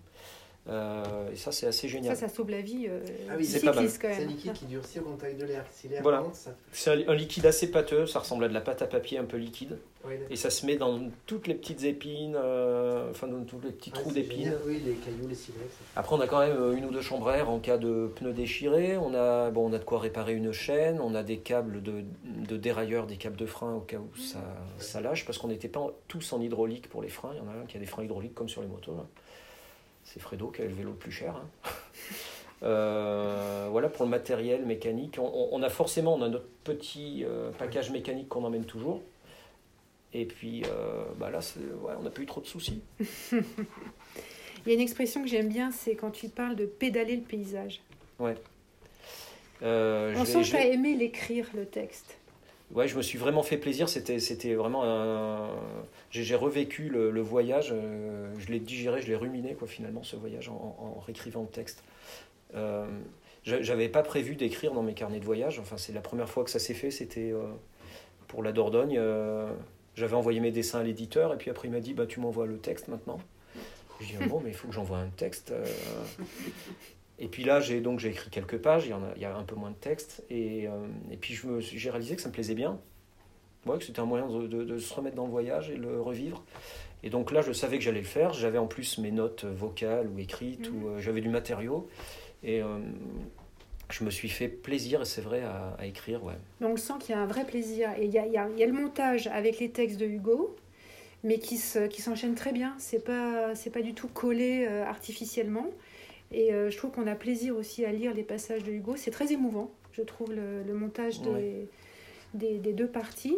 [0.68, 2.16] Euh, et ça, c'est assez Ça, génial.
[2.16, 3.00] ça sauve la vie euh,
[3.31, 3.74] Ah oui, c'est pas mal.
[3.76, 4.28] cyclistes quand C'est un même.
[4.28, 5.64] liquide qui durcit au contact de l'air.
[5.72, 6.20] Si l'air Voilà.
[6.20, 6.50] monte, ça.
[6.72, 9.24] C'est un, un liquide assez pâteux, ça ressemble à de la pâte à papier un
[9.24, 9.78] peu liquide.
[10.07, 10.14] Oui.
[10.31, 13.90] Et ça se met dans toutes les petites épines, euh, enfin dans tous les petits
[13.94, 14.54] Ah, trous d'épines.
[14.66, 15.61] Oui, les cailloux, les silex.
[15.96, 18.11] Après, on a quand même euh, une ou deux chambres à air en cas de
[18.14, 18.96] pneus déchirés.
[18.98, 21.00] On a, bon, on a de quoi réparer une chaîne.
[21.00, 24.38] On a des câbles de, de dérailleur, des câbles de frein au cas où ça,
[24.78, 25.24] ça lâche.
[25.26, 27.31] Parce qu'on n'était pas tous en hydraulique pour les freins.
[27.35, 28.94] Il y en a un qui a des freins hydrauliques comme sur les motos.
[28.94, 29.07] là.
[30.09, 31.37] C'est Fredo qui a le vélo le plus cher.
[31.37, 31.49] hein.
[32.64, 35.16] Euh, voilà pour le matériel mécanique.
[35.21, 39.01] On, a forcément on a notre petit euh, package mécanique qu'on emmène toujours.
[40.12, 41.38] Et puis euh, bah là,
[41.83, 42.83] ouais, on n'a pas eu trop de soucis.
[43.31, 47.23] Il y a une expression que j'aime bien, c'est quand tu parles de pédaler le
[47.23, 47.81] paysage.
[49.62, 52.18] Euh, On sent que tu as aimé l'écrire, le texte.
[52.74, 53.88] Ouais, je me suis vraiment fait plaisir.
[53.88, 55.50] C'était, vraiment un.
[56.11, 57.70] J'ai, revécu le, voyage.
[57.72, 61.83] euh, je l'ai digéré, je l'ai ruminé, quoi, finalement, ce voyage, en, réécrivant le texte.
[62.54, 62.87] Euh,
[63.44, 65.59] j'a- j'avais pas prévu d'écrire dans mes carnets de voyage.
[65.59, 66.90] Enfin, c'est la première fois que ça s'est fait.
[66.90, 67.42] C'était euh,
[68.26, 68.96] pour la Dordogne.
[68.98, 69.50] euh,
[69.96, 72.46] j'avais envoyé mes dessins à l'éditeur, et puis après, il m'a dit bah, Tu m'envoies
[72.46, 73.18] le texte maintenant.
[74.00, 75.52] Je dis Bon, mais il faut que j'envoie un texte.
[77.18, 79.24] Et puis là, j'ai donc j'ai écrit quelques pages, il y, en a, il y
[79.24, 82.14] a un peu moins de texte, et, euh, et puis je me suis- j'ai réalisé
[82.16, 82.78] que ça me plaisait bien,
[83.66, 86.00] ouais, que c'était un moyen de, de- de se remettre dans le voyage et le
[86.00, 86.44] revivre.
[87.02, 90.09] Et donc là, je savais que j'allais le faire, j'avais en plus mes notes vocales
[90.09, 90.83] ou écrites, Mhm.
[90.85, 91.88] ou euh, j'avais du matériau,
[92.44, 92.78] et euh,
[93.90, 96.35] je me suis fait plaisir, et c'est vrai, à, à écrire, ouais.
[96.61, 97.90] Mais on le sent qu'il y a un vrai plaisir.
[97.98, 99.98] Et il y a, il y a- il y a le montage avec les textes
[99.98, 100.54] de Hugo,
[101.24, 102.74] mais qui se- qui s'enchaîne très bien.
[102.78, 105.66] C'est pas, c'est pas du tout collé euh, artificiellement.
[106.33, 108.95] Et euh, je trouve qu'on a plaisir aussi à lire les passages de Hugo.
[108.97, 111.67] C'est très émouvant, je trouve, le, le montage des, Ouais.
[112.35, 113.37] des, des deux parties.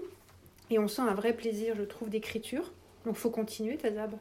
[0.71, 2.73] Et on sent un vrai plaisir, je trouve, d'écriture.
[3.07, 4.13] Donc faut continuer, Tazab.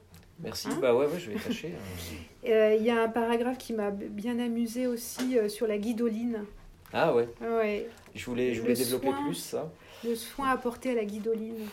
[0.41, 1.73] Merci, Hein bah ouais, ouais, je vais tâcher.
[1.75, 2.13] hein.
[2.47, 6.45] Euh, Il y a un paragraphe qui m'a bien amusé aussi euh, sur la guidoline.
[6.93, 9.23] Ah ouais, Ouais, je voulais, je Le voulais développer soin.
[9.25, 9.69] plus ça.
[10.05, 11.67] le soin apporté à la guidoline.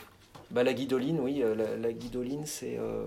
[0.50, 2.76] Bah, la guidoline, oui, la, la guidoline, c'est.
[2.78, 3.04] euh,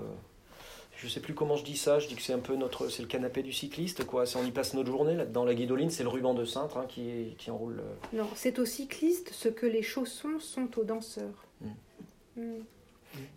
[1.01, 2.89] je sais plus comment je dis ça, je dis que c'est un peu notre.
[2.89, 4.25] C'est le canapé du cycliste, quoi.
[4.35, 5.45] On y passe notre journée là-dedans.
[5.45, 7.79] La guidoline, c'est le ruban de cintre hein, qui, qui enroule.
[7.79, 11.45] euh, Non, c'est aux cyclistes ce que les chaussons sont aux danseurs.
[11.61, 12.41] Mm.
[12.41, 12.63] Mm.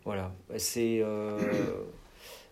[0.04, 0.32] Voilà.
[0.58, 1.00] C'est.
[1.02, 1.38] euh,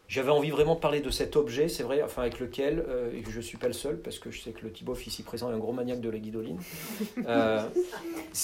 [0.08, 3.20] J'avais envie vraiment de parler de cet objet, c'est vrai, enfin avec lequel, euh, et
[3.22, 5.22] que je ne suis pas le seul, parce que je sais que le Thibaut ici
[5.22, 6.58] présent est un gros maniaque de la guidoline.
[7.28, 7.62] Euh,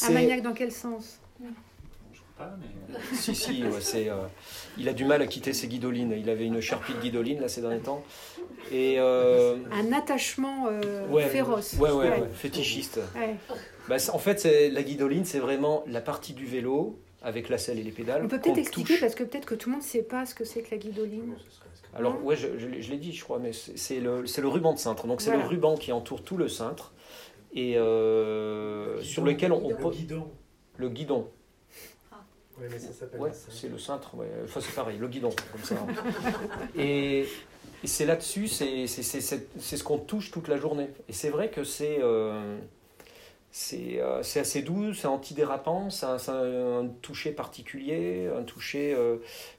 [0.06, 1.18] Un maniaque dans quel sens?
[2.36, 2.96] Pas, mais.
[3.14, 4.14] Si, si, ouais, c'est, euh,
[4.78, 6.12] il a du mal à quitter ses guidolines.
[6.16, 8.02] Il avait une charpie de guidoline là ces derniers temps.
[8.72, 11.74] Et euh, Un attachement euh, Ouais, féroce.
[11.74, 12.20] ouais, ouais, Ouais.
[12.20, 13.00] ouais, fétichiste.
[13.14, 13.36] Ouais.
[13.88, 17.78] Bah, en fait, c'est, la guidoline, c'est vraiment la partie du vélo avec la selle
[17.78, 18.22] et les pédales.
[18.24, 19.00] On peut peut-être expliquer touche.
[19.00, 20.78] parce que peut-être que tout le monde ne sait pas ce que c'est que la
[20.78, 21.34] guidoline.
[21.94, 24.42] Alors, ouais, je, je l'ai je l'ai dit, je crois, mais c'est c'est le, c'est
[24.42, 25.06] le ruban de cintre.
[25.06, 25.44] Donc, c'est Voilà.
[25.44, 26.92] le ruban qui entoure tout le cintre
[27.54, 30.28] et euh, sur lequel on, on Le guidon.
[30.76, 31.28] Le guidon.
[32.58, 33.48] Oui, mais ça s'appelle Ouais, ça.
[33.50, 34.14] c'est le cintre.
[34.14, 34.26] Ouais.
[34.44, 35.76] Enfin, c'est pareil, le guidon, comme ça.
[36.78, 37.26] et
[37.84, 40.88] et c'est là-dessus, c'est c'est- c'est- c'est- c'est ce qu'on touche toute la journée.
[41.08, 41.98] Et c'est vrai que c'est.
[42.00, 42.58] euh,
[43.50, 48.92] c'est euh, c'est assez doux, c'est antidérapant, c'est un, c'est un toucher particulier, un toucher
[48.94, 49.16] euh,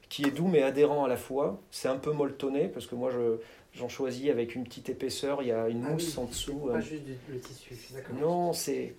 [0.08, 1.60] qui est doux mais adhérent à la fois.
[1.70, 3.38] C'est un peu molletonné parce que moi je,
[3.74, 6.58] j'en choisis avec une petite épaisseur, il y a une Ah mousse oui, en dessous.
[6.70, 6.80] Pas hein.
[6.80, 8.14] juste du- le tissu, d'accord.
[8.20, 8.94] Non, c'est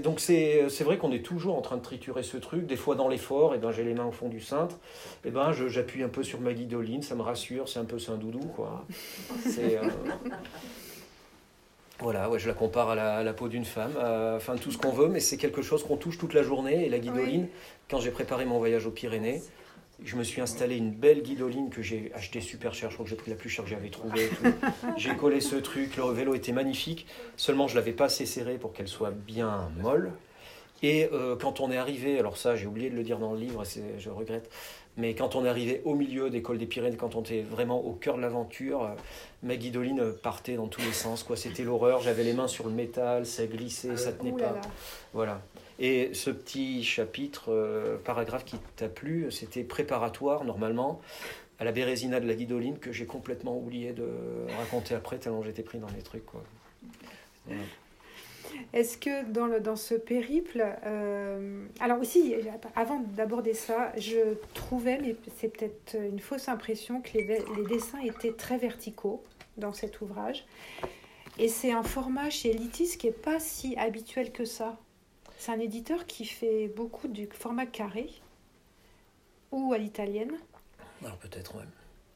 [0.00, 2.66] donc c'est c'est vrai qu'on est toujours en train de triturer ce truc.
[2.66, 4.76] Des fois dans l'effort, et ben j'ai les mains au fond du cintre,
[5.24, 7.98] et ben je- j'appuie un peu sur ma guidoline, ça me rassure, c'est un peu
[7.98, 8.84] c'est un doudou quoi.
[9.44, 9.82] C'est euh,
[12.00, 14.70] voilà, ouais, je la compare à la, à la peau d'une femme, à- enfin tout
[14.72, 16.86] ce qu'on veut, mais c'est quelque chose qu'on touche toute la journée.
[16.86, 17.48] Et la guidoline,
[17.90, 19.42] quand j'ai préparé mon voyage aux Pyrénées,
[20.04, 22.90] je me suis installé une belle guidoline que j'ai achetée super cher.
[22.90, 24.28] Je crois que j'ai pris la plus chère que j'avais trouvée.
[24.96, 25.96] J'ai collé ce truc.
[25.96, 27.06] Le vélo était magnifique.
[27.36, 30.12] Seulement, je l'avais pas assez serré pour qu'elle soit bien molle.
[30.82, 33.38] Et euh, quand on est arrivé, alors ça, j'ai oublié de le dire dans le
[33.38, 34.50] livre, c'est- je regrette.
[34.96, 37.80] Mais quand on est arrivé au milieu des cols des Pyrénées, quand on était vraiment
[37.80, 38.88] au cœur de l'aventure, euh,
[39.42, 41.22] ma guidoline partait dans tous les sens.
[41.22, 41.36] quoi.
[41.36, 42.00] C'était l'horreur.
[42.02, 44.54] J'avais les mains sur le métal, ça glissait, ça tenait Ouh là pas.
[44.54, 44.60] là.
[45.14, 45.42] Voilà.
[45.82, 51.00] Et ce petit chapitre, euh, paragraphe qui t'a plu, c'était préparatoire normalement
[51.58, 54.06] à la Bérésina de la Guidoline que j'ai complètement oublié de
[54.58, 56.22] raconter après tellement j'étais pris dans les trucs.
[58.72, 62.36] Est-ce que dans, le, dans ce périple, euh, alors aussi,
[62.76, 67.98] avant d'aborder ça, je trouvais, mais c'est peut-être une fausse impression, que les, les dessins
[67.98, 69.24] étaient très verticaux
[69.56, 70.44] dans cet ouvrage.
[71.40, 74.78] Et c'est un format chez Litis qui n'est pas si habituel que ça.
[75.42, 78.08] C'est un éditeur qui fait beaucoup du format carré
[79.50, 80.30] ou à l'italienne.
[81.04, 81.64] Alors peut-être, ouais.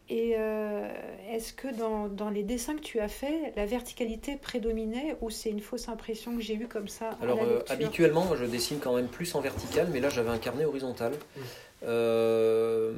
[0.08, 0.88] Et euh,
[1.32, 5.50] est-ce que dans, dans les dessins que tu as faits, la verticalité prédominait ou c'est
[5.50, 8.94] une fausse impression que j'ai eue comme ça Alors euh, habituellement, moi, je dessine quand
[8.94, 11.10] même plus en vertical, mais là j'avais un carnet horizontal.
[11.10, 11.40] Mm.
[11.82, 12.92] Euh,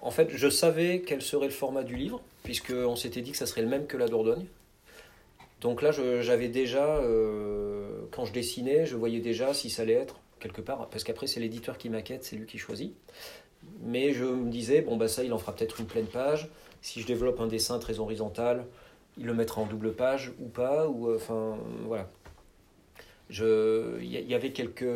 [0.00, 3.44] en fait, je savais quel serait le format du livre, puisqu'on s'était dit que ça
[3.44, 4.46] serait le même que la Dordogne.
[5.60, 10.20] Donc là, j'avais déjà, euh, quand je dessinais, je voyais déjà si ça allait être
[10.38, 12.94] quelque part, parce qu'après c'est l'éditeur qui maquette, c'est lui qui choisit.
[13.82, 16.48] Mais je me disais, bon bah ça, il en fera peut-être une pleine page.
[16.80, 18.66] Si je développe un dessin très horizontal,
[19.16, 22.08] il le mettra en double page ou pas, ou euh, enfin voilà.
[23.30, 24.88] Il y, avait quelques,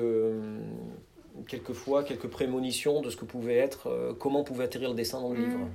[1.48, 5.20] quelques fois quelques prémonitions de ce que pouvait être, euh, comment pouvait atterrir le dessin
[5.20, 5.44] dans le Mhm.
[5.44, 5.68] livre.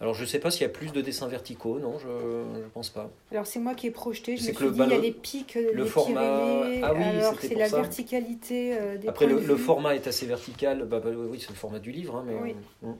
[0.00, 2.90] Alors je sais pas s'il y a plus de dessins verticaux, non, je ne pense
[2.90, 3.10] pas.
[3.30, 5.54] Alors c'est moi qui ai projeté, je me suis dit, il y a les pics,
[5.54, 7.76] le les format- Pyrénées, Ah oui, alors c'est la ça.
[7.76, 11.54] verticalité euh, des Après le, le format est assez vertical, bah, bah, oui c'est le
[11.56, 12.54] format du livre, hein, mais Oui.
[12.84, 12.92] euh.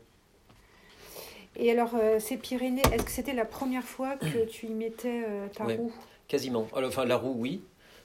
[1.57, 5.25] Et alors euh, ces Pyrénées, est-ce que c'était la première fois que tu y mettais
[5.29, 5.77] euh, ta Ouais.
[5.77, 5.93] roue?
[6.29, 6.67] quasiment.
[6.75, 7.61] Alors, Enfin la roue oui,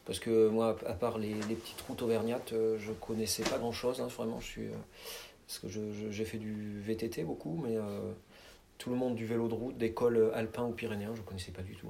[0.06, 3.72] parce que moi à part les, les petites routes auvergnates, euh, je connaissais pas grand
[3.72, 4.40] chose, vraiment.
[4.42, 4.72] Je suis, euh,
[5.48, 5.68] parce que
[6.12, 7.82] j'ai fait du VTT beaucoup, mais euh,
[8.78, 11.76] tout le monde du vélo de route, d'école alpin ou pyrénéen, je connaissais pas du
[11.76, 11.88] tout.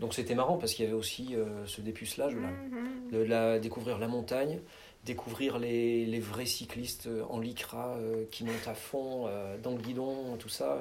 [0.00, 2.48] Donc c'était marrant parce qu'il y avait aussi euh, ce dépucelage là.
[2.50, 3.10] Mhm.
[3.12, 4.60] de la, découvrir la montagne,
[5.04, 9.70] découvrir les, les vrais cyclistes euh, en lycra euh, qui montent à fond euh, dans
[9.70, 10.80] le guidon, tout ça.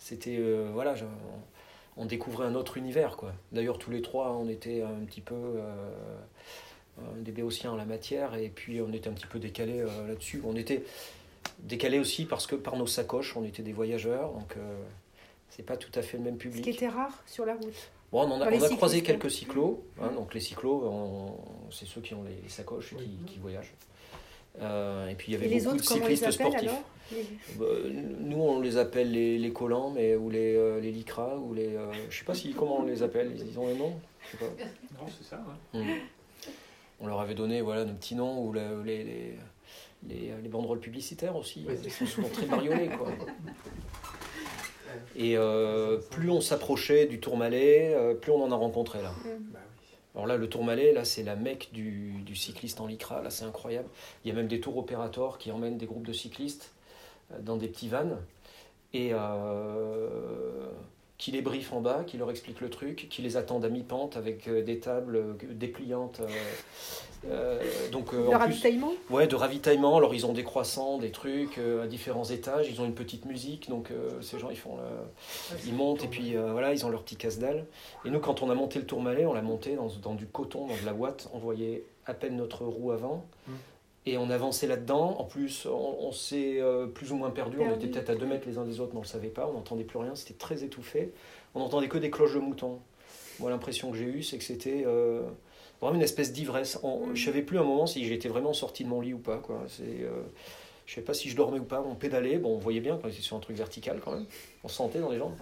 [0.00, 0.94] C'était euh, voilà,
[1.96, 3.32] on, on découvrait un autre univers quoi.
[3.52, 5.60] D'ailleurs tous les trois on était un petit peu euh,
[6.98, 10.08] euh, des béotiens en la matière et puis on était un petit peu décalés euh,
[10.08, 10.42] là-dessus.
[10.44, 10.82] On était
[11.58, 14.76] décalés aussi parce que par nos sacoches on était des voyageurs donc euh,
[15.50, 16.64] c'est pas tout à fait le même Ce public.
[16.64, 17.90] qui était rare sur la route.
[18.12, 19.04] Bon, on, en a, on a croisé cyclistes.
[19.06, 19.84] quelques cyclos.
[20.00, 21.36] hein, donc les cyclos,
[21.70, 23.18] c'est ceux qui ont les, les sacoches et qui, Oui.
[23.26, 23.72] qui voyagent.
[24.60, 26.70] Euh, et puis il y avait les beaucoup autres, de cyclistes appellent sportifs.
[27.58, 27.64] Bah,
[28.20, 31.74] nous, on les appelle les, les collants, mais ou les, euh, les lycras, ou les.
[31.76, 33.32] euh, je sais pas si comment on les appelle.
[33.36, 33.92] Ils ont un nom.
[34.24, 34.50] Je sais pas.
[35.00, 35.42] Non, c'est ça,
[35.74, 35.80] ouais.
[35.80, 35.98] Hmm.
[37.00, 39.34] On leur avait donné voilà nos petits noms ou la- les, les,
[40.08, 41.64] les, les banderoles publicitaires aussi.
[41.68, 43.08] Oui, Ils sont souvent très bariolés quoi.
[45.14, 49.12] Et euh, plus on s'approchait du Tourmalet, euh, plus on en a rencontré là.
[49.24, 49.46] Mhm.
[49.52, 49.58] Bah.
[50.14, 53.20] Alors là, le Tourmalet, là, c'est la mecque du, du cycliste en lycra.
[53.22, 53.88] Là, c'est incroyable.
[54.24, 56.72] Il y a même des tours opérateurs qui emmènent des groupes de cyclistes
[57.32, 58.16] euh, dans des petits vannes
[58.94, 60.68] et euh,
[61.18, 64.16] qui les briefent en bas, qui leur expliquent le truc, qui les attendent à mi-pente
[64.16, 66.20] avec euh, des tables euh, dépliantes.
[66.20, 66.28] euh,
[67.30, 67.60] euh,
[67.92, 69.96] donc, euh, Le en plus, ravitaillement Ouais, de ravitaillement.
[69.96, 72.68] Alors, ils ont des croissants, des trucs euh, à différents étages.
[72.70, 73.68] Ils ont une petite musique.
[73.68, 76.88] Donc, euh, ces gens, ils font le- Ils montent et puis euh, voilà, ils ont
[76.88, 77.66] leur petit casse-dalle.
[78.04, 80.66] Et nous, quand on a monté le Tourmalet, on l'a monté dans, dans du coton,
[80.66, 81.28] dans de la ouate.
[81.34, 83.24] On voyait à peine notre roue avant.
[83.48, 83.52] Mm.
[84.08, 85.16] Et on avançait là-dedans.
[85.18, 87.58] En plus, on, on s'est euh, plus ou moins perdu.
[87.60, 89.28] On était peut-être à deux mètres les uns des autres, mais on ne le savait
[89.28, 89.48] pas.
[89.48, 90.14] On n'entendait plus rien.
[90.14, 91.12] C'était très étouffé.
[91.56, 92.78] On n'entendait que des cloches de mouton.
[93.40, 95.22] Moi, l'impression que j'ai eue, c'est que c'était euh,
[95.80, 96.78] vraiment une espèce d'ivresse.
[96.82, 99.18] On- Je savais plus à un moment si j'étais vraiment sorti de mon lit ou
[99.18, 99.38] pas.
[99.38, 99.64] Quoi.
[99.68, 100.22] C'est, euh,
[100.86, 101.82] je sais pas si je dormais ou pas.
[101.86, 102.38] On pédalait.
[102.38, 104.26] Bon, on voyait bien quand on était sur un truc vertical quand même.
[104.64, 105.34] On se sentait dans les jambes.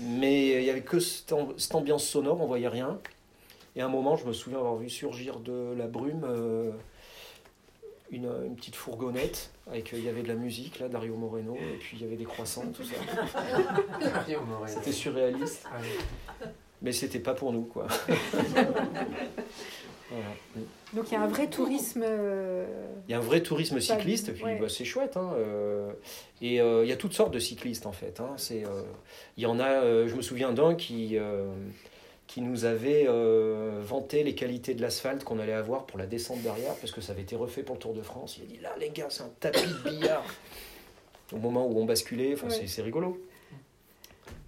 [0.00, 2.40] Mais il y avait que cette, am- cette ambiance sonore.
[2.40, 2.98] On voyait rien.
[3.76, 6.72] Et à un moment, je me souviens avoir vu surgir de la brume euh,
[8.10, 11.76] une, une petite fourgonnette avec il y avait de la musique là, Dario Moreno, et
[11.78, 12.96] puis il y avait des croissants, tout ça.
[14.66, 16.46] C'était surréaliste, Ah oui.
[16.82, 17.86] Mais c'était pas pour nous quoi.
[20.12, 20.26] Voilà.
[20.92, 22.02] Donc il y a un vrai tourisme.
[22.04, 22.66] euh,
[23.08, 24.58] Il y a un vrai tourisme cycliste, et puis ouais.
[24.58, 25.16] bah, c'est chouette.
[25.16, 25.92] hein, euh,
[26.42, 28.18] et euh, il y a toutes sortes de cyclistes en fait.
[28.18, 28.82] hein, c'est, euh,
[29.36, 31.44] il y en a, euh, je me souviens d'un qui, euh,
[32.26, 36.42] qui nous avait euh, vanté les qualités de l'asphalte qu'on allait avoir pour la descente
[36.42, 38.36] derrière, parce que ça avait été refait pour le Tour de France.
[38.38, 40.24] Il a dit là les gars, c'est un tapis de billard.
[41.32, 42.52] Au moment où on basculait, enfin, Ouais.
[42.54, 43.16] c'est, c'est rigolo.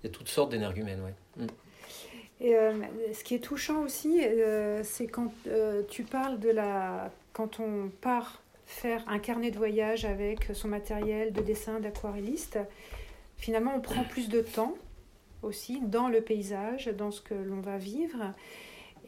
[0.03, 1.15] Il y a toutes sortes d'énergumènes, ouais.
[1.45, 1.47] Mm.
[2.43, 2.73] Et euh,
[3.15, 7.11] ce qui est touchant aussi, euh, c'est quand euh, tu parles de la.
[7.33, 12.59] Quand on part faire un carnet de voyage avec son matériel de dessin d'aquarelliste,
[13.39, 14.75] finalement on prend plus de temps
[15.43, 18.35] aussi dans le paysage, dans ce que l'on va vivre.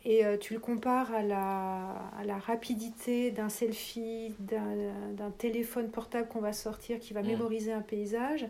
[0.07, 4.65] Et tu le compares à la, à la rapidité d'un selfie, d'un
[5.13, 7.27] d'un téléphone portable qu'on va sortir qui va Mm.
[7.27, 8.47] mémoriser un paysage,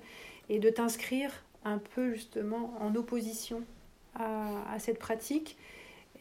[0.48, 1.30] et de t'inscrire
[1.64, 3.62] un peu justement en opposition
[4.14, 5.56] à, à cette pratique.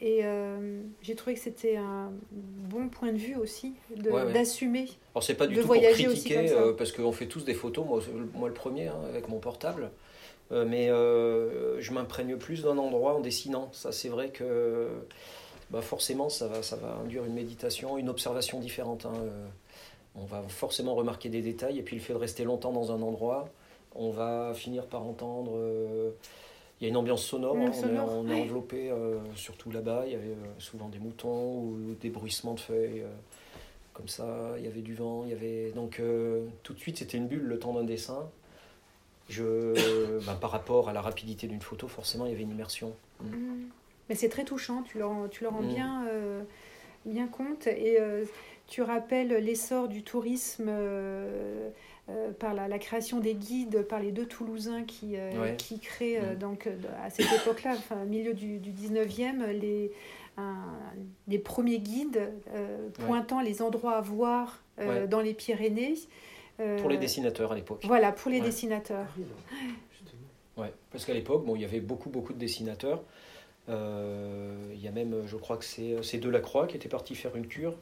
[0.02, 4.34] Et euh, j'ai trouvé que c'était un bon point de vue aussi de- Ouais, ouais.
[4.34, 4.90] d'assumer.
[5.16, 8.02] Alors c'est pas du tout pour critiquer, euh, parce qu'on fait tous des photos, moi,
[8.34, 9.92] moi le premier, hein, avec mon portable.
[10.52, 13.70] Euh, mais je m'imprègne plus d'un endroit en dessinant.
[13.72, 14.90] Ça, c'est vrai que
[15.72, 19.06] bah, forcément, ça va, ça va induire une méditation, une observation différente.
[19.06, 19.14] hein.
[20.16, 23.02] On va forcément remarquer des détails, et puis le fait de rester longtemps dans un
[23.02, 23.50] endroit,
[23.96, 25.54] on va finir par entendre.
[26.84, 28.42] Il y a une ambiance sonore, hein, on, est, on est ouais.
[28.42, 32.60] enveloppé, euh, surtout là-bas, il y avait euh, souvent des moutons ou des bruissements de
[32.60, 33.04] feuilles.
[33.04, 33.08] euh,
[33.94, 36.02] comme ça, il y avait du vent, il y avait donc
[36.64, 38.28] tout de suite c'était une bulle le temps d'un dessin.
[39.30, 42.92] Je, ben, par rapport à la rapidité d'une photo, forcément il y avait une immersion.
[43.22, 43.68] Mm.
[44.10, 45.68] Mais c'est très touchant, tu le rends, tu le rends Mm.
[45.68, 46.06] bien,
[47.06, 47.68] bien compte.
[47.68, 47.98] Et
[48.68, 50.70] tu rappelles l'essor du tourisme
[52.10, 55.56] euh, par la, la création des guides par les deux Toulousains qui, euh, Ouais.
[55.58, 56.38] qui créent euh, Mm.
[56.38, 56.70] donc,
[57.04, 59.92] à cette époque-là, enfin, au milieu du, du 19e, les,
[60.38, 60.74] un-
[61.28, 65.08] les premiers guides euh, pointant les endroits à voir euh, Ouais.
[65.08, 65.94] dans les Pyrénées.
[66.80, 67.82] Pour les dessinateurs à l'époque.
[67.86, 68.46] Voilà, pour les Ouais.
[68.46, 69.08] dessinateurs.
[70.58, 70.62] Ah.
[70.62, 73.02] Ouais, parce qu'à l'époque, bon, il y avait beaucoup, beaucoup de dessinateurs.
[73.70, 77.36] Euh, il y a même, je crois que c'est c'est Delacroix qui était parti faire
[77.36, 77.76] une cure,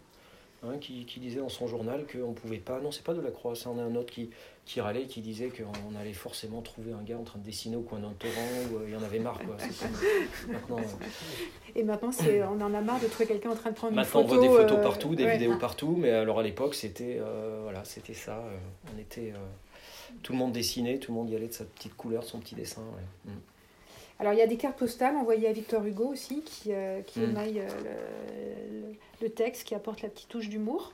[0.63, 2.79] hein, qui, qui disait dans son journal qu'on ne pouvait pas.
[2.79, 4.29] Non, c'est pas Delacroix, c'est un un autre qui,
[4.65, 7.81] qui râlait, qui disait qu'on allait forcément trouver un gars en train de dessiner au
[7.81, 8.33] coin d'un torrent,
[8.71, 9.39] où euh, il y en avait marre.
[9.39, 9.57] Quoi.
[9.57, 11.05] Comme- maintenant, euh,
[11.75, 14.21] Et maintenant, c'est, on en a marre de trouver quelqu'un en train de prendre Maintenant,
[14.21, 14.41] une on photo.
[14.41, 15.33] voit des photos euh, partout, des ouais.
[15.37, 17.19] vidéos partout, mais alors à l'époque, c'était
[17.63, 18.43] voilà, c'était ça.
[18.95, 19.33] on était,
[20.23, 22.39] tout le monde dessinait, tout le monde y allait de sa petite couleur, de son
[22.39, 22.81] petit dessin.
[23.25, 23.31] ouais.
[24.21, 27.19] Alors, il y a des cartes postales envoyées à Victor Hugo aussi, qui, euh, qui
[27.21, 27.23] Mm.
[27.23, 30.93] émaillent euh, le, texte, qui apporte la petite touche d'humour.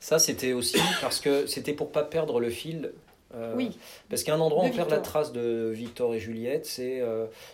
[0.00, 2.92] Ça, c'était aussi parce que c'était pour pas perdre le fil.
[3.36, 3.78] euh, Oui.
[4.08, 6.66] Parce qu'à un endroit, De on perd la trace de Victor et Juliette.
[6.66, 7.00] C'est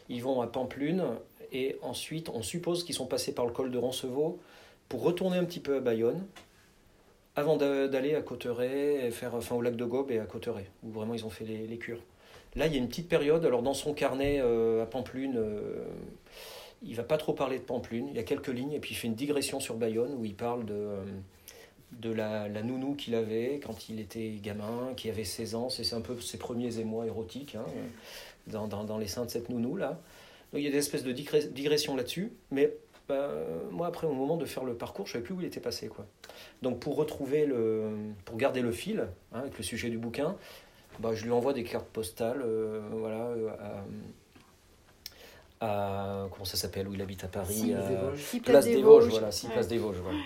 [0.09, 1.05] ils vont à Pampelune
[1.53, 4.39] et ensuite, on suppose qu'ils sont passés par le col de Roncevaux
[4.89, 6.25] pour retourner un petit peu à Bayonne
[7.35, 10.65] avant d'a- d'aller à Cotteret, et faire, enfin au lac de Gobe et à Cotteret,
[10.83, 12.01] où vraiment ils ont fait les, les cures.
[12.57, 13.45] Là, il y a une petite période.
[13.45, 15.85] Alors, dans son carnet euh, à Pampelune, euh,
[16.83, 18.09] il va pas trop parler de Pampelune.
[18.09, 20.35] Il y a quelques lignes et puis il fait une digression sur Bayonne où il
[20.35, 21.05] parle de, euh,
[21.93, 25.69] de la, la nounou qu'il avait quand il était gamin, qui avait 16 ans.
[25.69, 27.67] C'est un peu ses premiers émois érotiques hein,
[28.47, 30.01] dans, dans, les seins de cette nounou là.
[30.53, 32.73] Donc, il y a des espèces de digressions là-dessus, mais
[33.09, 33.29] ben,
[33.71, 35.89] moi après au moment de faire le parcours, je savais plus où il était passé
[35.89, 36.07] quoi.
[36.63, 37.91] Donc pour retrouver le,
[38.25, 40.37] pour garder le fil hein, avec le sujet du bouquin,
[40.99, 43.49] bah, je lui envoie des cartes postales, euh, voilà, euh,
[45.61, 47.81] à, à- comment ça s'appelle où il habite à Paris, à-
[48.41, 49.47] Place des Vosges, voilà, si.
[49.49, 50.19] Place des Vosges, voilà.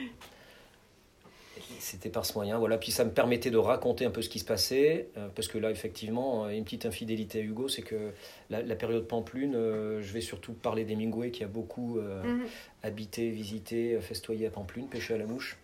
[1.78, 2.78] C'était par ce moyen, voilà.
[2.78, 5.56] Puis ça me permettait de raconter un peu ce qui se passait, euh, parce que
[5.58, 8.12] là, effectivement, une petite infidélité à Hugo, c'est que
[8.50, 12.46] la, la période Pamplune, euh, je vais surtout parler d'Hemingway qui a beaucoup euh, Mhm.
[12.82, 15.56] habité, visité, festoyé à Pamplune, pêché à la mouche.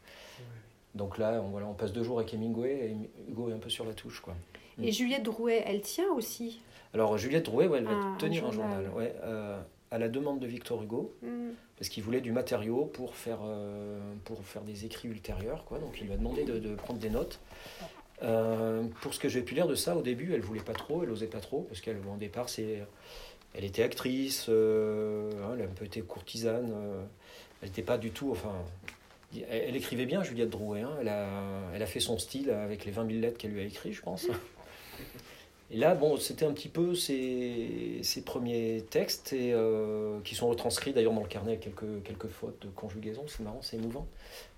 [0.95, 3.69] Donc là, on, voilà, on passe deux jours avec Hemingway et Hugo est un peu
[3.71, 4.35] sur la touche, quoi.
[4.83, 6.61] Et Juliette Drouet, elle tient aussi.
[6.95, 8.85] Alors Juliette Drouet, ouais, elle va Un- un tenir un journal.
[8.85, 8.97] journal.
[8.97, 9.15] ouais.
[9.25, 9.61] Euh,
[9.91, 11.51] à la demande de Victor Hugo, Mm.
[11.79, 15.65] parce qu'il voulait du matériau pour faire, euh, pour faire des écrits ultérieurs.
[15.65, 15.79] Quoi.
[15.79, 17.39] Donc il lui a demandé de, de prendre des notes.
[18.23, 21.03] Euh, pour ce que j'ai pu lire de ça, au début, elle voulait pas trop,
[21.05, 22.83] elle osait pas trop, parce qu'elle, au départ, c'est,
[23.55, 24.53] elle était actrice, hein,
[25.55, 26.73] elle a un peu été courtisane,
[27.63, 28.55] elle n'était pas du tout, enfin,
[29.35, 31.29] elle, elle écrivait bien, Juliette Drouet, hein, elle, a,
[31.75, 34.03] elle a fait son style avec les 20 000 lettres qu'elle lui a écrites, je
[34.03, 34.27] pense.
[35.71, 41.13] Et là, bon, c'était un petit peu ses premiers textes, euh, qui sont retranscrits d'ailleurs
[41.13, 44.07] dans le carnet quelques, fautes de conjugaison, c'est marrant, c'est émouvant.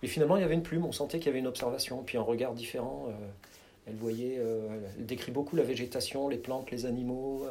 [0.03, 2.19] Mais finalement, il y avait une plume, on sentait qu'il y avait une observation, puis
[2.19, 3.07] un regard différent.
[3.09, 3.13] euh,
[3.87, 7.47] elle voyait, euh, décrit beaucoup la végétation, les plantes, les animaux.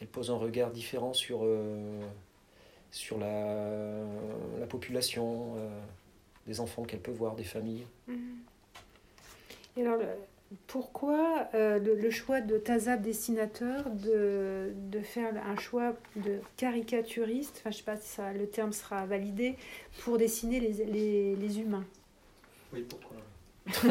[0.00, 1.44] elle pose un regard différent sur,
[3.18, 4.04] la,
[4.60, 5.56] la population,
[6.46, 7.86] des enfants qu'elle peut voir, des familles.
[8.06, 8.14] Mm.
[9.78, 10.04] Et alors, le-
[10.66, 17.58] pourquoi euh, le, le choix de Tazab dessinateur de, de faire un choix de caricaturiste,
[17.60, 19.56] enfin je sais pas si ça, le terme sera validé,
[20.02, 21.84] pour dessiner les, les, les humains?
[22.74, 23.16] Oui, pourquoi?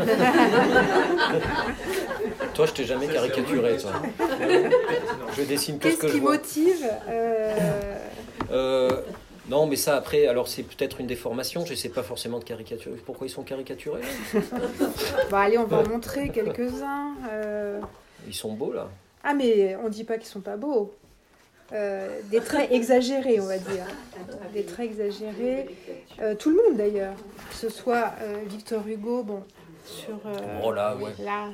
[2.56, 3.92] Toi, je t'ai jamais Ça, caricaturé, toi.
[5.38, 6.32] Je dessine que ce Qu'est-ce que je qui vois.
[6.32, 7.96] motive euh,
[8.52, 9.02] Euh,
[9.50, 12.98] non, mais ça, après, alors c'est peut-être une déformation, je sais pas forcément de caricaturer.
[13.06, 14.02] Pourquoi ils sont caricaturés
[15.32, 17.16] Bah allez, on va en montrer quelques-uns.
[17.32, 17.80] euh.
[18.28, 18.90] Ils sont beaux, là.
[19.24, 20.94] Ah mais on dit pas qu'ils sont pas beaux.
[21.74, 23.86] Euh, des traits exagérés, on va dire.
[24.54, 25.68] Des traits exagérés.
[26.22, 27.16] Euh, tout le monde d'ailleurs.
[27.50, 28.14] Que ce soit
[28.46, 29.44] Victor Hugo, bon,
[29.86, 30.20] sur...
[30.64, 31.12] Oh là, ouais.
[31.24, 31.50] Là.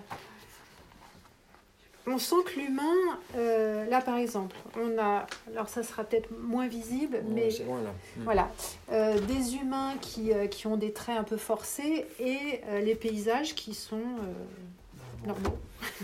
[2.05, 6.67] On sent que l'humain, euh, là par exemple, on a, alors ça sera peut-être moins
[6.67, 7.91] visible, mais Ouais, c'est loin, là.
[8.17, 8.23] Mm.
[8.23, 8.51] voilà,
[8.91, 13.55] euh, des humains qui, euh, qui ont des traits un peu forcés et les paysages
[13.55, 14.01] qui sont
[15.25, 15.57] normaux.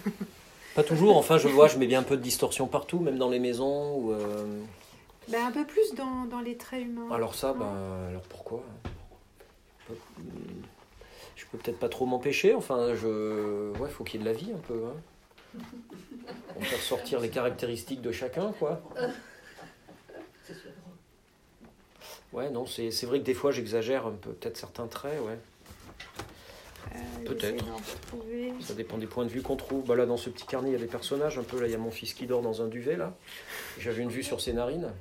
[0.76, 3.30] Pas toujours, enfin, je vois, je mets bien un peu de distorsion partout, même dans
[3.30, 3.95] les maisons.
[3.97, 4.14] Ou,
[5.28, 7.14] Ben, un peu plus dans, dans les traits humains.
[7.14, 7.66] Alors ça, ben,
[8.10, 8.64] alors pourquoi?
[9.82, 10.00] Je peux-
[11.36, 13.72] Je peux peut-être pas trop m'empêcher, enfin, je...
[13.80, 14.93] Ouais, faut qu'il y ait de la vie un peu, hein.
[15.56, 18.82] On peut ressortir les caractéristiques de chacun, quoi.
[22.32, 25.38] Ouais, non, c'est c'est vrai que des fois j'exagère un peu, peut-être certains traits, ouais.
[26.95, 27.64] Euh, peut-être.
[28.62, 29.86] Ça dépend des points de vue qu'on trouve.
[29.86, 31.38] Bah là, dans ce petit carnet, il y a des personnages.
[31.38, 33.14] Un peu là, il y a mon fils qui dort dans un duvet là.
[33.80, 34.91] J'avais une vue sur ses narines.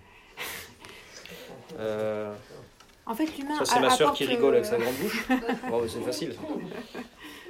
[1.78, 2.32] Euh,
[3.06, 5.26] En fait, l'humain ça, c'est ma sœur apporte, qui rigole avec sa grande bouche.
[5.72, 6.34] Oh, c'est facile.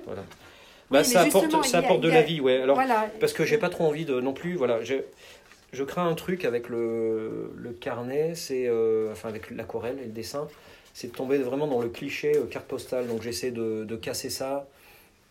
[0.06, 0.24] Voilà.
[0.90, 2.62] Bah, ça apporte, ça apporte de la vie, ouais.
[2.62, 3.10] Alors, voilà.
[3.20, 4.54] parce que j'ai pas trop envie de non plus.
[4.56, 4.94] Voilà, je,
[5.72, 10.12] je crains un truc avec le, le carnet, c'est euh, enfin avec l'aquarelle et le
[10.12, 10.48] dessin,
[10.94, 13.06] c'est de tomber vraiment dans le cliché euh, carte postale.
[13.06, 14.66] Donc j'essaie de, de casser ça,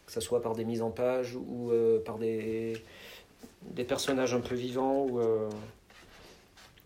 [0.05, 2.73] que ce soit par des mises en page ou euh, par des,
[3.63, 5.05] des personnages un peu vivants.
[5.09, 5.19] Ou,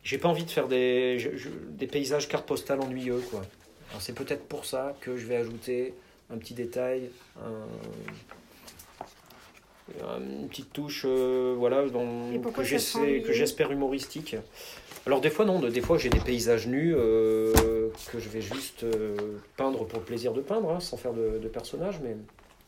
[0.03, 3.41] j'ai pas envie de faire des, je- je- des paysages carte postale ennuyeux, quoi.
[3.99, 5.93] C'est peut-être pour ça que je vais ajouter
[6.33, 7.67] un petit détail, un,
[10.19, 14.35] une petite touche, euh, voilà, dans- que j'essaie, que j'espère humoristique.
[15.07, 18.41] Alors des fois non, de- des fois j'ai des paysages nus euh, que je vais
[18.41, 19.15] juste euh,
[19.57, 22.15] peindre pour le plaisir de peindre, hein, sans faire de, de personnage, mais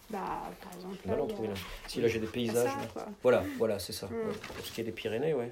[0.10, 0.20] Bah,
[0.62, 1.54] par exemple, mal en trouver là.
[1.88, 4.08] Si là j'ai des il y a paysages, ça, voilà, voilà, c'est ça.
[4.08, 4.14] Mm.
[4.16, 4.34] ouais.
[4.56, 5.50] Pour ce qui est des Pyrénées, ouais.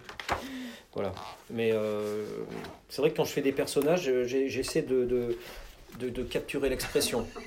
[0.94, 1.14] Voilà.
[1.52, 2.26] Mais euh,
[2.90, 5.38] c'est vrai que quand je fais des personnages, euh, j'essaie de, de,
[6.00, 7.28] de- de capturer l'expression.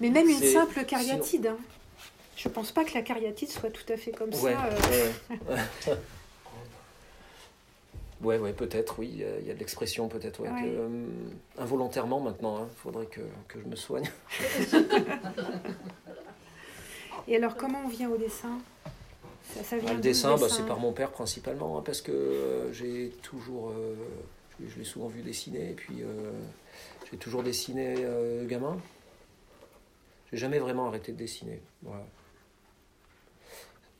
[0.00, 1.46] Mais même une simple cariatide.
[1.48, 1.56] hein.
[2.36, 4.66] Je pense pas que la cariatide soit tout à fait comme Ouais, ça.
[4.66, 5.56] euh,
[8.22, 8.52] ouais, ouais.
[8.52, 9.10] Peut-être, oui.
[9.40, 10.50] Il y a- de l'expression, peut-être, ouais.
[10.50, 10.60] Ouais.
[10.62, 11.06] que, euh,
[11.58, 14.10] involontairement maintenant, il faudrait que, que je me soigne.
[17.28, 18.58] Et alors, comment on vient au dessin?
[19.54, 22.12] Ça, ça vient Ah, le dessin, bah, c'est par mon père principalement, hein, parce que
[22.12, 23.70] euh, j'ai toujours.
[23.70, 23.94] euh,
[24.60, 26.02] je je l'ai souvent vu dessiner, et puis
[27.10, 27.94] j'ai toujours dessiné
[28.46, 28.78] gamin.
[30.30, 31.60] J'ai jamais vraiment arrêté de dessiner.
[31.82, 32.04] Voilà.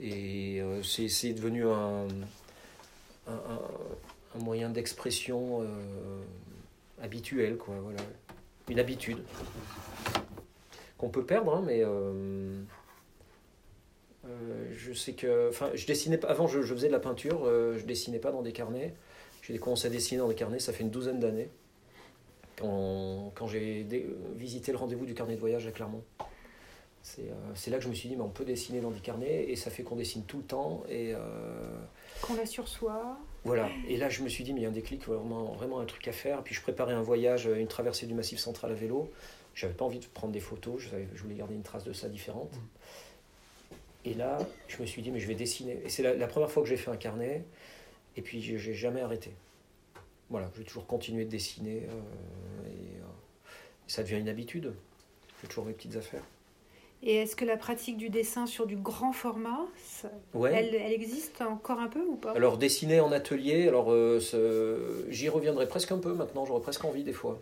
[0.00, 2.08] Et euh, c'est devenu un,
[3.26, 6.22] un, moyen d'expression euh,
[7.00, 7.74] habituel, quoi.
[7.80, 8.00] Voilà.
[8.68, 9.18] Une habitude
[10.98, 11.82] qu'on peut perdre, hein, mais.
[11.82, 12.62] euh,
[14.72, 16.28] je sais que, enfin, je dessinais pas.
[16.28, 17.44] Avant, je, je faisais de la peinture.
[17.44, 18.94] je dessinais pas dans des carnets.
[19.42, 20.58] J'ai commencé à dessiner dans des carnets.
[20.58, 21.48] Ça fait une douzaine d'années.
[22.58, 23.86] Quand, quand j'ai
[24.36, 26.02] visité le rendez-vous du carnet de voyage à Clermont.
[27.02, 28.98] C'est euh, c'est là que je me suis dit, mais on peut dessiner dans des
[28.98, 30.82] carnets et ça fait qu'on dessine tout le temps.
[30.88, 31.18] Et euh,
[32.22, 33.16] Qu'on l'a sur soi.
[33.44, 33.68] voilà.
[33.88, 35.84] Et là, je me suis dit, mais il y a un déclic, vraiment, vraiment un
[35.84, 36.42] truc à faire.
[36.42, 39.10] Puis je préparais un voyage, une traversée du Massif Central à vélo.
[39.54, 40.80] J'avais pas envie de prendre des photos.
[40.82, 42.52] Je, savais- je voulais garder une trace de ça différente.
[44.04, 44.38] Et là,
[44.68, 45.78] je me suis dit, mais je vais dessiner.
[45.84, 47.44] Et c'est la, la première fois que j'ai fait un carnet,
[48.16, 49.30] et puis j'ai jamais arrêté.
[50.30, 53.04] Voilà, j'ai toujours continué de dessiner, euh, et, euh,
[53.86, 54.72] ça devient une habitude.
[55.40, 56.24] J'ai toujours mes petites affaires.
[57.02, 60.52] Et est-ce que la pratique du dessin sur du grand format, ça- Ouais.
[60.54, 62.32] elle, elle existe encore un peu ou pas?
[62.32, 64.18] Alors dessiner en atelier, alors euh,
[65.10, 67.38] j'y reviendrai presque un peu maintenant, j'aurais presque envie des fois.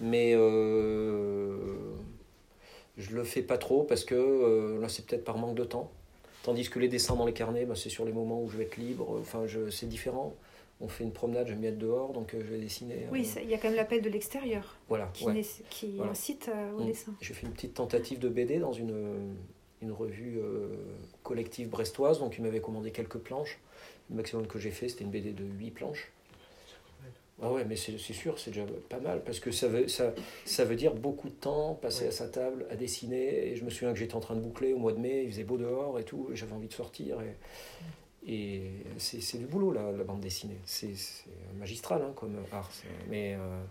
[0.00, 0.32] Mais
[2.96, 5.90] je le fais pas trop parce que là c'est peut-être par manque de temps.
[6.42, 8.64] Tandis que les dessins dans les carnets, bah, c'est sur les moments où je vais
[8.64, 9.18] être libre.
[9.20, 10.34] Enfin, je- c'est différent.
[10.82, 12.94] On fait une promenade, j'aime bien être dehors, donc euh, je vais dessiner.
[13.04, 15.10] euh, Oui, ça- il y a quand même l'appel de l'extérieur voilà.
[15.12, 15.34] qui, ouais.
[15.34, 16.12] né- qui Voilà.
[16.12, 16.86] incite euh, au Mm.
[16.86, 17.12] dessin.
[17.20, 19.34] J'ai fait une petite tentative de BD dans une,
[19.82, 20.68] une revue euh,
[21.22, 23.58] collective brestoise, donc ils m'avaient commandé quelques planches.
[24.08, 26.10] Le maximum que j'ai fait, c'était une BD de 8 planches.
[27.42, 30.12] Ah ouais, mais c'est c'est sûr, c'est déjà pas mal, parce que ça veut, ça,
[30.44, 33.48] ça veut dire beaucoup de temps passé à sa table à dessiner.
[33.48, 35.30] Et je me souviens que j'étais en train de boucler au mois de mai, il
[35.30, 37.18] faisait beau dehors et tout, j'avais envie de sortir.
[37.22, 37.34] Et,
[38.26, 40.58] et c'est c'est du boulot, la, la bande dessinée.
[40.66, 40.94] C'est
[41.58, 42.70] magistral hein, comme art.
[43.08, 43.62] Mais euh,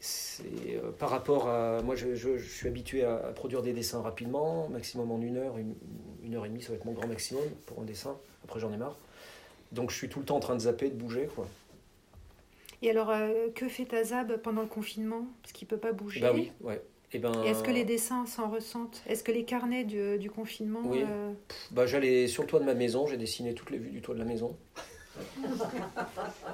[0.00, 0.44] c'est
[0.76, 1.80] euh, par rapport à.
[1.82, 5.36] Moi, je, je- je suis habitué à, à produire des dessins rapidement, maximum en une
[5.36, 5.74] heure, une,
[6.24, 8.16] une heure et demie, ça va être mon grand maximum pour un dessin.
[8.44, 8.96] Après, j'en ai marre.
[9.72, 11.48] Donc, je suis tout le temps en train de zapper, de bouger, quoi.
[12.82, 15.26] Et alors, euh, que fait Tazab pendant le confinement?
[15.42, 16.20] Parce qu'il peut pas bouger.
[16.20, 16.82] Bah oui, ouais.
[17.14, 19.02] Et ben, est-ce que les dessins s'en ressentent?
[19.06, 21.02] Est-ce que les carnets du, du confinement Oui.
[21.06, 21.32] euh,
[21.70, 24.14] bah, j'allais sur le toit de ma maison, j'ai dessiné toutes les vues du toit
[24.14, 24.56] de la maison.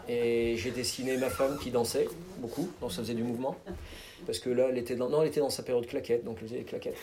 [0.09, 3.57] Et j'ai dessiné ma femme qui dansait beaucoup, donc ça faisait du mouvement.
[4.27, 6.49] Parce que là, elle était dans, non, elle était dans sa période claquette, donc elle
[6.49, 6.97] faisait des claquettes.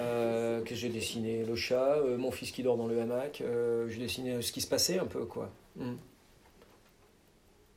[0.00, 1.44] Euh, que j'ai dessiné?
[1.44, 3.42] Le chat, euh, mon fils qui dort dans le hamac,
[3.88, 5.50] j'ai dessiné ce qui se passait un peu, quoi.
[5.76, 5.94] Mm.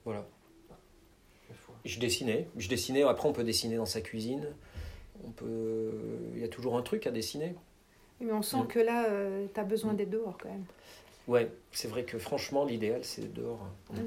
[0.06, 0.28] Voilà.
[1.86, 3.04] Je dessinais, je dessinais.
[3.04, 4.46] Après, on peut dessiner dans sa cuisine.
[5.26, 5.92] On peut,
[6.36, 7.56] il y a toujours un truc à dessiner.
[8.20, 8.68] Mais on sent Mm.
[8.68, 9.06] que là,
[9.54, 9.98] tu as besoin Mm.
[9.98, 10.66] d'être dehors quand même.
[11.28, 13.66] Ouais, c'est vrai que franchement, l'idéal, c'est dehors.
[13.92, 14.00] Mm.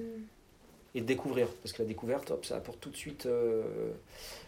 [0.96, 3.26] Et de découvrir, parce que la découverte, hop, ça apporte tout de suite.
[3.26, 3.90] euh,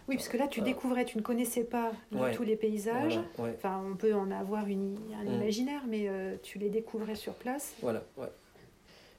[0.08, 2.32] Oui, parce que là, tu Euh, découvrais, tu ne connaissais pas ouais.
[2.32, 3.18] tout les paysages.
[3.36, 7.16] voilà, ouais, Enfin, on peut en avoir une, un imaginaire, mais euh, tu les découvrais
[7.16, 7.74] sur place.
[7.82, 8.28] voilà, ouais.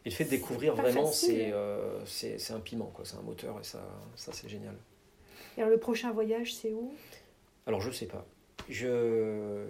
[0.07, 3.03] Et le fait de découvrir vraiment, c'est euh, c'est un piment, quoi.
[3.03, 3.83] C'est un moteur et ça,
[4.15, 4.73] ça c'est génial.
[5.57, 6.93] Et alors, le prochain voyage, c'est où?
[7.65, 8.25] Alors, je sais pas.
[8.69, 9.65] Je.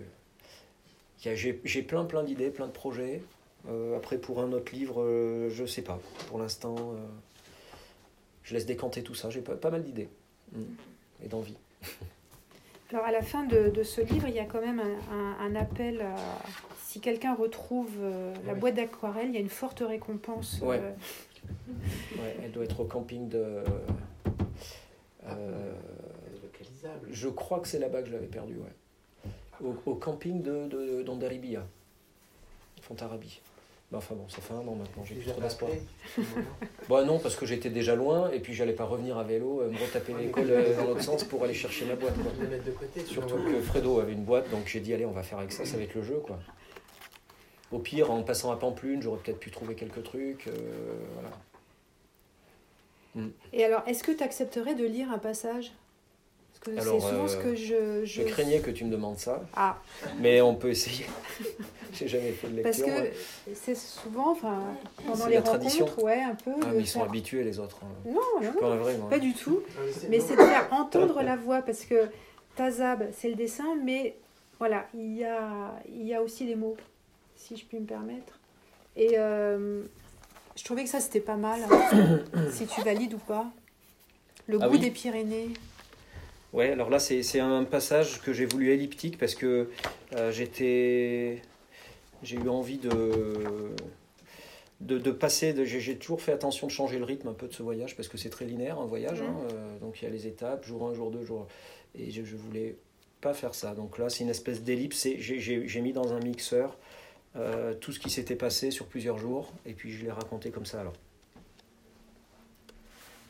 [1.24, 3.24] J'ai plein, plein d'idées, plein de projets.
[3.68, 6.00] Euh, après, pour un autre livre, euh, je sais pas.
[6.28, 6.76] Pour l'instant,
[8.44, 9.32] je laisse décanter tout ça.
[9.32, 10.08] J'ai pas, pas mal d'idées
[10.52, 10.62] Mm.
[11.26, 11.58] et d'envie.
[12.92, 15.38] Alors, à la fin de, de ce livre, il y a quand même un, un-
[15.40, 16.16] un appel à.
[16.98, 18.60] Si quelqu'un retrouve euh, la Ouais.
[18.60, 20.58] boîte d'aquarelle, il y a une forte récompense.
[20.64, 20.80] Ouais.
[20.82, 20.92] euh,
[22.20, 23.38] Ouais, elle doit être au camping de.
[25.28, 25.74] euh,
[26.42, 27.08] Localisable.
[27.12, 29.30] je crois que c'est là-bas que je l'avais perdu, ouais.
[29.64, 31.68] Au, au camping de, de, d'Andaribia,
[32.82, 33.42] Fontarabie.
[33.92, 35.70] Mais enfin bon, ça fait un an maintenant, j'ai plus trop pas d'espoir.
[36.18, 36.48] moment.
[36.90, 39.70] Bah non, parce que j'étais déjà loin et puis j'allais pas revenir à vélo, euh,
[39.70, 40.48] me retaper l'école
[40.80, 42.16] dans l'autre sens pour aller chercher ma boîte.
[42.16, 42.32] quoi.
[43.06, 45.64] Surtout que Fredo avait une boîte, donc j'ai dit allez, on va faire avec ça,
[45.64, 46.40] ça va être le jeu quoi.
[47.72, 50.48] Au pire, en passant à Pamplune, j'aurais peut-être pu trouver quelques trucs.
[50.48, 50.52] euh,
[51.16, 51.30] voilà.
[53.52, 55.72] Et alors, est-ce que tu accepterais de lire un passage?
[56.52, 58.06] Parce que Alors, c'est souvent euh, ce que je.
[58.06, 59.78] Je craignais que tu me demandes ça, Ah,
[60.20, 61.06] mais on peut essayer.
[61.94, 62.94] J'ai jamais fait de parce lecture.
[62.94, 63.04] moi.
[63.08, 64.62] que c'est souvent, enfin,
[65.06, 65.86] pendant C'est les la tradition.
[65.86, 66.52] rencontres, ouais, un peu.
[66.62, 67.80] Ah, mais ils sont habitués les autres.
[67.84, 67.88] hein.
[68.06, 69.10] Non, Je non, pas vrai, moi.
[69.10, 69.62] pas du tout.
[69.78, 72.08] Ah, Mais c'est de faire entendre la voix, parce que
[72.56, 74.16] Tazab, c'est le dessin, mais
[74.60, 76.78] voilà, il y a, il y a aussi les mots,
[77.38, 78.40] si je puis me permettre.
[78.96, 79.84] Et euh,
[80.56, 82.20] je trouvais que ça, c'était pas mal, hein,
[82.52, 83.46] si tu valides ou pas.
[84.48, 84.80] Le Ah goût oui.
[84.80, 85.50] des Pyrénées.
[86.54, 89.70] Ouais, alors là, c'est un passage que j'ai voulu elliptique parce que
[90.16, 91.42] euh, j'étais.
[92.24, 93.74] J'ai eu envie de.
[94.80, 97.54] De, de passer, de- j'ai toujours fait attention de changer le rythme un peu de
[97.54, 100.12] ce voyage parce que c'est très linéaire un voyage, hein, euh, donc il y a
[100.12, 101.48] les étapes, jour 1, jour 2, jour.
[101.98, 102.76] Et je, je voulais
[103.20, 103.74] pas faire ça.
[103.74, 105.08] Donc là, c'est une espèce d'ellipse.
[105.18, 106.78] j'ai mis dans un mixeur
[107.38, 110.66] euh, tout ce qui s'était passé sur plusieurs jours et puis je l'ai raconté comme
[110.66, 110.94] ça alors.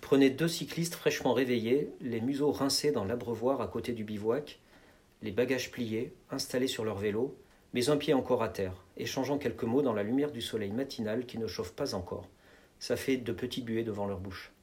[0.02, 4.60] Prenez deux cyclistes fraîchement réveillés, les museaux rincés dans l'abreuvoir à côté du bivouac,
[5.22, 7.36] les bagages pliés, installés sur leur vélo,
[7.74, 11.26] mais un pied encore à terre, échangeant quelques mots dans la lumière du soleil matinal
[11.26, 12.30] qui ne chauffe pas encore.
[12.80, 14.54] Ça fait de petites buées devant leur bouche.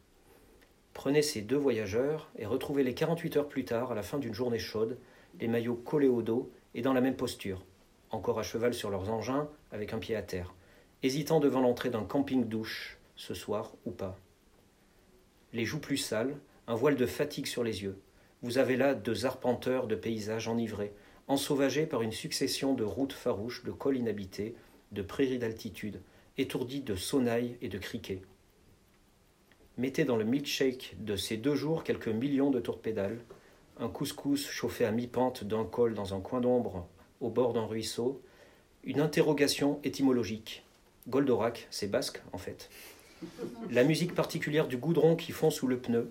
[0.94, 4.58] Prenez ces deux voyageurs et retrouvez-les 48 heures plus tard, à la fin d'une journée
[4.58, 4.96] chaude,
[5.40, 7.62] les maillots collés au dos et dans la même posture,
[8.14, 10.54] encore à cheval sur leurs engins, avec un pied à terre,
[11.02, 14.16] hésitant devant l'entrée d'un camping-douche, ce soir ou pas
[15.54, 16.36] les joues plus sales,
[16.66, 17.96] un voile de fatigue sur les yeux.
[18.42, 20.92] Vous avez là deux arpenteurs de paysages enivrés,
[21.28, 24.56] ensauvagée par une succession de routes farouches, de cols inhabités,
[24.90, 26.02] de prairies d'altitude,
[26.36, 28.22] étourdies de sonnailles et de criquets.
[29.78, 33.18] Mettez dans le milkshake de ces deux jours quelques millions de tours de pédale,
[33.78, 36.88] un couscous chauffé à mi-pente d'un col dans un coin d'ombre
[37.20, 38.22] au bord d'un ruisseau,
[38.84, 40.64] une interrogation étymologique.
[41.08, 42.70] Goldorak, c'est basque en fait.
[43.70, 46.10] La musique particulière du goudron qui fond sous le pneu,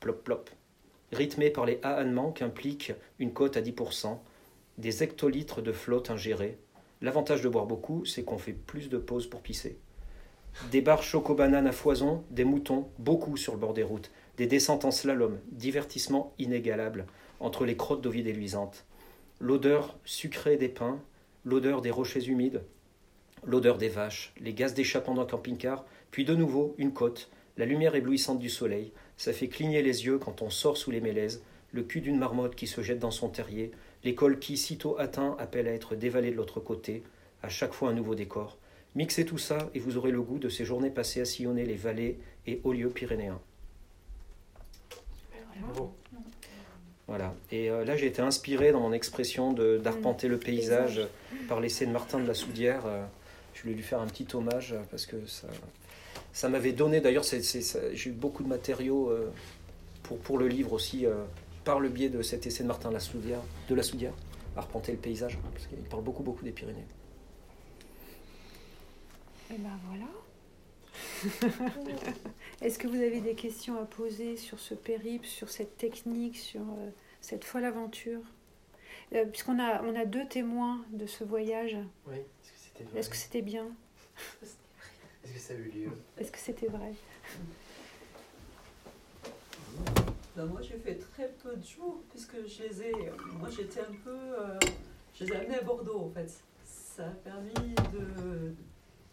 [0.00, 0.50] plop plop,
[1.12, 4.18] rythmée par les ahannements qu'implique une cote à 10%,
[4.78, 6.58] des hectolitres de flotte ingérés.
[7.02, 9.78] L'avantage de boire beaucoup, c'est qu'on fait plus de pauses pour pisser.
[10.70, 14.84] Des bars choco-bananes à foison, des moutons, beaucoup sur le bord des routes, des descentes
[14.84, 17.06] en slalom, divertissement inégalable
[17.40, 18.84] entre les crottes d'eau vide et.
[19.42, 21.00] L'odeur sucrée des pins,
[21.46, 22.62] l'odeur des rochers humides,
[23.42, 27.94] l'odeur des vaches, les gaz d'échappement d'un camping-car, puis de nouveau une côte, la lumière
[27.94, 31.82] éblouissante du soleil, ça fait cligner les yeux quand on sort sous les mélèzes, le
[31.82, 33.70] cul d'une marmotte qui se jette dans son terrier,
[34.04, 37.02] l'école qui, sitôt atteint, appelle à être dévalée de l'autre côté,
[37.42, 38.58] à chaque fois un nouveau décor.
[38.94, 41.76] Mixez tout ça et vous aurez le goût de ces journées passées à sillonner les
[41.76, 43.40] vallées et hauts lieux pyrénéens.
[45.60, 45.94] Bravo.
[47.10, 47.34] Voilà.
[47.50, 51.00] Et euh, là, j'ai été inspiré dans mon expression d'arpenter le paysage
[51.48, 52.86] par l'essai de Martin de la Soudière.
[52.86, 53.04] Euh,
[53.52, 55.48] je voulais lui faire un petit hommage euh, parce que ça,
[56.32, 57.00] ça m'avait donné.
[57.00, 59.12] D'ailleurs, j'ai eu beaucoup de matériaux
[60.04, 61.04] pour, pour le livre aussi,
[61.64, 64.12] par le biais de cet essai de Martin de la Soudière, de la Soudière
[64.56, 66.86] arpenter le paysage, parce qu'il parle beaucoup, beaucoup des Pyrénées.
[69.50, 70.06] Et ben voilà.
[72.62, 76.60] Est-ce que vous avez des questions à poser sur ce périple, sur cette technique, sur
[76.62, 76.90] euh,
[77.20, 78.20] cette folle aventure?
[79.14, 81.76] Euh, Puisqu'on a, on a deux témoins de ce voyage,
[82.06, 82.98] Oui, est-ce que c'était vrai?
[83.00, 83.66] Est-ce que c'était bien?
[85.24, 85.90] Est-ce que ça a eu lieu?
[86.18, 86.92] Est-ce que c'était vrai?
[90.36, 92.92] Ben, moi, j'ai fait très peu de jours, puisque je les ai.
[93.38, 94.10] Moi, j'étais un peu.
[94.10, 94.58] euh,
[95.14, 96.32] je les ai amenés à Bordeaux, en fait.
[96.64, 98.54] Ça a permis de,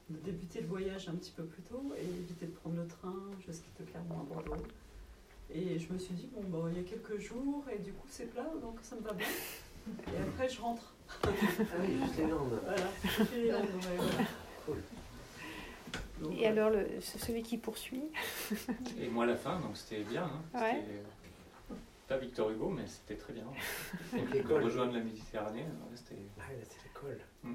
[0.09, 3.13] de débuter le voyage un petit peu plus tôt et éviter de prendre le train
[3.45, 4.63] jusqu'à Clermont à Bordeaux.
[5.53, 8.07] Et je me suis dit, bon, ben, il y a quelques jours, et du coup,
[8.09, 9.27] c'est plat, donc ça me va bien.
[10.13, 10.93] Et après, je rentre.
[11.23, 11.29] Ah
[11.81, 12.59] oui, juste les Landes.
[12.63, 12.89] Voilà.
[13.33, 14.11] Les Landes, ouais, voilà.
[14.65, 14.77] Cool.
[16.21, 18.03] Donc, Et alors, le, ce- celui qui poursuit
[18.99, 20.23] Et moi, la fin, donc c'était bien.
[20.53, 20.59] hein.
[20.59, 20.83] Ouais.
[21.71, 21.75] Euh,
[22.07, 23.45] Pas Victor Hugo, mais c'était très bien.
[24.33, 24.63] L'école.
[24.63, 26.15] rejoindre la Méditerranée, c'était.
[26.39, 27.21] Ah oui, là, c'est l'école.
[27.45, 27.51] Ouais,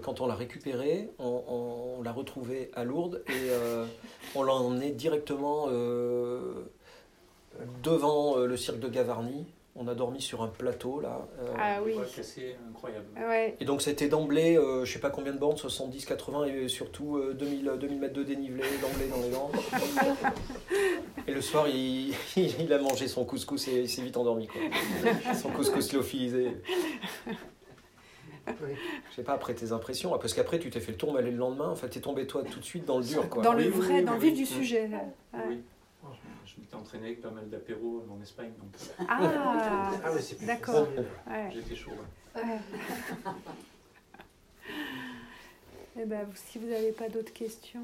[0.00, 3.84] Quand on l'a récupéré, on, on- on l'a retrouvé à Lourdes et euh,
[4.34, 6.62] on l'a emmené directement euh,
[7.82, 9.46] devant euh, le cirque de Gavarnie.
[9.74, 11.26] On a dormi sur un plateau là.
[11.40, 11.94] euh, Ah oui.
[12.14, 13.06] Cassée, incroyable.
[13.16, 13.56] Ouais.
[13.58, 17.16] Et donc c'était d'emblée, euh, je sais pas combien de bornes, 70, 80 et surtout
[17.16, 19.52] euh, 2000, euh, 2000 mètres de dénivelé d'emblée dans les Landes.
[21.28, 24.48] Et le soir, il, il a mangé son couscous et il s'est vite endormi.
[24.48, 24.60] Quoi.
[25.34, 26.48] Son couscous lyophilisé.
[28.62, 28.68] Oui.
[29.10, 31.30] Je sais pas après tes impressions, parce qu'après tu t'es fait le tour, mais le
[31.32, 33.28] lendemain, en fait t'es tombé toi tout de suite dans le dur.
[33.28, 33.42] Quoi.
[33.42, 34.88] Dans le Oui, vrai, oui, dans le oui, vif du sujet.
[35.34, 35.40] Ouais.
[35.48, 35.60] Oui.
[36.44, 40.36] Je, m'étais entraîné avec pas mal d'apéros en Espagne, donc euh, Ah, Ah oui, c'est
[40.36, 40.86] plus D'accord.
[41.28, 41.50] ouais.
[41.54, 41.90] j'étais chaud.
[42.36, 42.42] ouais.
[42.42, 42.58] Ouais.
[46.00, 47.82] Eh ben, si vous n'avez pas d'autres questions.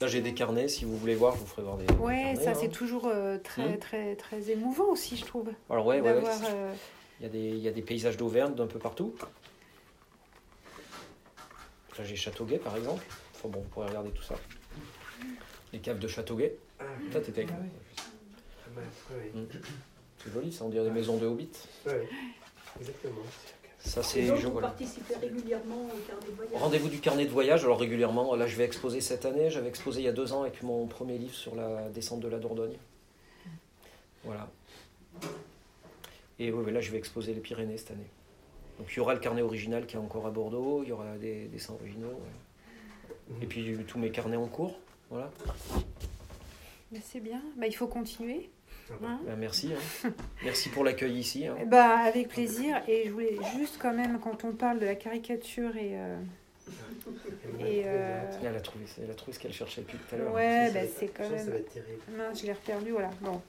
[0.00, 1.86] Là j'ai des carnets, si vous voulez voir, je vous ferai voir des.
[1.86, 2.54] des Ouais, carnets, ça hein.
[2.60, 3.78] c'est toujours euh, très, Hmm.
[3.78, 5.50] très, très émouvant aussi, je trouve.
[5.70, 6.14] Alors ouais, ouais, ouais.
[6.14, 6.38] d'avoir.
[6.50, 6.72] euh,
[7.22, 9.14] Il y, a des, il y a des paysages d'Auvergne d'un peu partout.
[11.96, 13.04] Là j'ai Châteauguay par exemple.
[13.34, 14.34] Enfin bon, vous pourrez regarder tout ça.
[15.72, 16.56] Les caves de Châteauguay.
[16.80, 17.52] Ah, t'étais avec
[19.36, 19.42] oui.
[20.18, 21.48] C'est joli, ça on dirait des maisons de Hobbit.
[21.86, 21.92] Oui,
[22.80, 23.14] exactement.
[23.78, 24.68] Ça c'est je- vous voilà.
[24.68, 28.56] participez régulièrement au carnet de voyage Rendez-vous du carnet de voyage, alors régulièrement, là je
[28.56, 31.34] vais exposer cette année, j'avais exposé il y a deux ans avec mon premier livre
[31.34, 32.76] sur la descente de la Dordogne.
[34.24, 34.48] Voilà.
[36.42, 38.10] Et là je vais exposer les Pyrénées cette année.
[38.78, 41.16] Donc il y aura le carnet original qui est encore à Bordeaux, il y aura
[41.18, 42.08] des dessins originaux.
[42.08, 43.36] ouais.
[43.42, 44.78] Et puis tous mes carnets en cours.
[45.10, 45.30] Voilà.
[47.02, 47.40] c'est bien.
[47.56, 48.50] Bah, il faut continuer.
[49.04, 49.20] hein.
[49.26, 49.70] Ben, merci.
[50.04, 50.10] hein.
[50.44, 51.46] Merci pour l'accueil ici.
[51.46, 51.56] hein.
[51.60, 52.82] Eh ben, avec plaisir.
[52.88, 55.92] Et je voulais juste quand même, quand on parle de la caricature et...
[55.94, 56.16] euh,
[57.60, 60.32] Et, euh, Elle a trouvé, elle a trouvé ce qu'elle cherchait depuis tout à l'heure.
[60.34, 61.44] Ouais, Ça, bah, ça va- c'est quand ça, même...
[61.44, 62.02] Ça va être terrible.
[62.16, 63.10] Mince, je l'ai reperdu, voilà.
[63.20, 63.40] Bon.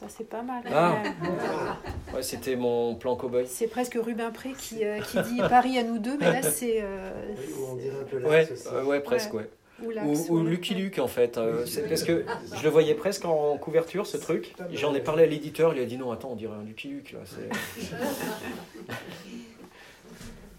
[0.00, 0.62] Ça, c'est pas mal.
[0.72, 0.96] Ah.
[2.14, 3.46] Ouais, c'était mon plan cow-boy.
[3.46, 6.78] C'est presque Rubempré qui, euh, qui dit Paris à nous deux, mais là, c'est...
[6.82, 9.48] euh, Oui, on dirait un peu Ouais, l'axe euh, ouais, presque, ouais.
[9.82, 10.42] ou Ou, ou.
[10.44, 11.38] Lucky Luke en fait.
[11.38, 12.24] Euh, c'est parce que
[12.56, 14.54] je le voyais presque en couverture ce truc.
[14.72, 17.12] J'en ai parlé à l'éditeur, il a dit non, attends, on dirait un Lucky Luke
[17.12, 17.20] là.
[17.24, 17.86] c'est-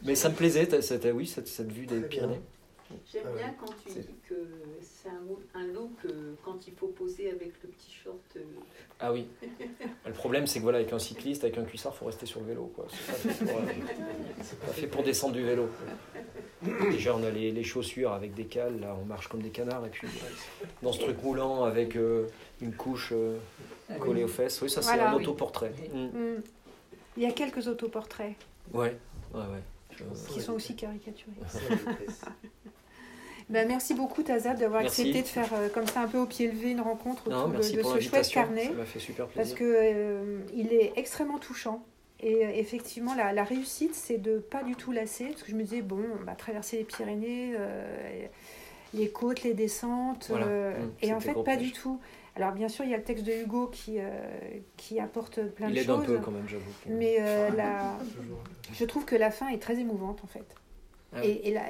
[0.04, 2.00] Mais ça me plaisait, cette, oui, cette, cette vue des.
[2.02, 2.40] Pyrénées.
[3.12, 4.36] J'aime Ah bien quand tu dis que
[4.82, 8.18] c'est un, un look euh, quand il faut poser avec le petit short.
[8.38, 8.42] euh,
[9.00, 9.28] Ah oui.
[10.06, 12.48] Le problème, c'est que voilà, avec un cycliste, avec un cuissard, faut rester sur le
[12.48, 12.72] vélo.
[12.76, 12.86] quoi.
[12.90, 13.62] C'est pas fait pour, euh,
[14.42, 15.68] c'est pas fait pour descendre du vélo.
[16.92, 19.86] Déjà, on a les, les chaussures avec des cales, là, on marche comme des canards.
[19.86, 20.08] Et puis,
[20.84, 22.28] dans ce truc moulant, avec euh,
[22.62, 23.38] une couche euh,
[24.00, 24.62] collée aux fesses.
[24.62, 25.24] Oui, ça, c'est Voilà, un oui.
[25.24, 25.74] autoportrait.
[25.94, 26.04] Mm.
[26.06, 26.42] Mm.
[27.18, 28.36] Il y a quelques autoportraits
[28.74, 28.96] Ouais,
[29.34, 29.62] ouais, ouais.
[29.98, 31.34] Je- qui sont aussi caricaturés.
[33.52, 36.50] Ben, merci beaucoup Tazab d'avoir accepté de faire euh, comme ça un peu au pied
[36.50, 38.66] levé une rencontre autour Non, de, merci de ce chouette carnet.
[38.66, 39.58] Ça m'a fait super Parce plaisir.
[39.58, 41.84] que euh, il est extrêmement touchant.
[42.22, 45.26] Et euh, effectivement, la, la réussite, c'est de pas du tout lasser.
[45.26, 48.26] Parce que je me disais, bon, on va traverser les Pyrénées, euh,
[48.94, 50.28] les côtes, les descentes.
[50.30, 50.46] Voilà.
[50.46, 52.00] euh, Mmh, et en fait, pas du tout.
[52.38, 54.10] Alors, bien sûr, il y a le texte de Hugo qui, euh,
[54.78, 56.06] qui apporte plein Il de aide un choses.
[56.06, 56.64] peu quand même, j'avoue.
[56.88, 57.98] Mais euh, la-
[58.74, 60.46] je trouve que la fin est très émouvante, en fait.
[61.14, 61.28] Ah oui.
[61.44, 61.64] Et, et la-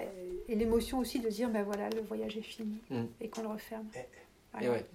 [0.51, 3.03] et l'émotion aussi de dire, ben voilà, le voyage est fini Mm.
[3.21, 3.85] et qu'on le referme.
[3.95, 4.03] Eh, Et
[4.53, 4.71] Voilà.
[4.73, 4.85] ouais.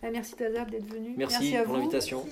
[0.00, 1.14] Ben, merci Tazab d'être venu.
[1.16, 1.80] Merci, à pour vous.
[1.80, 2.24] l'invitation.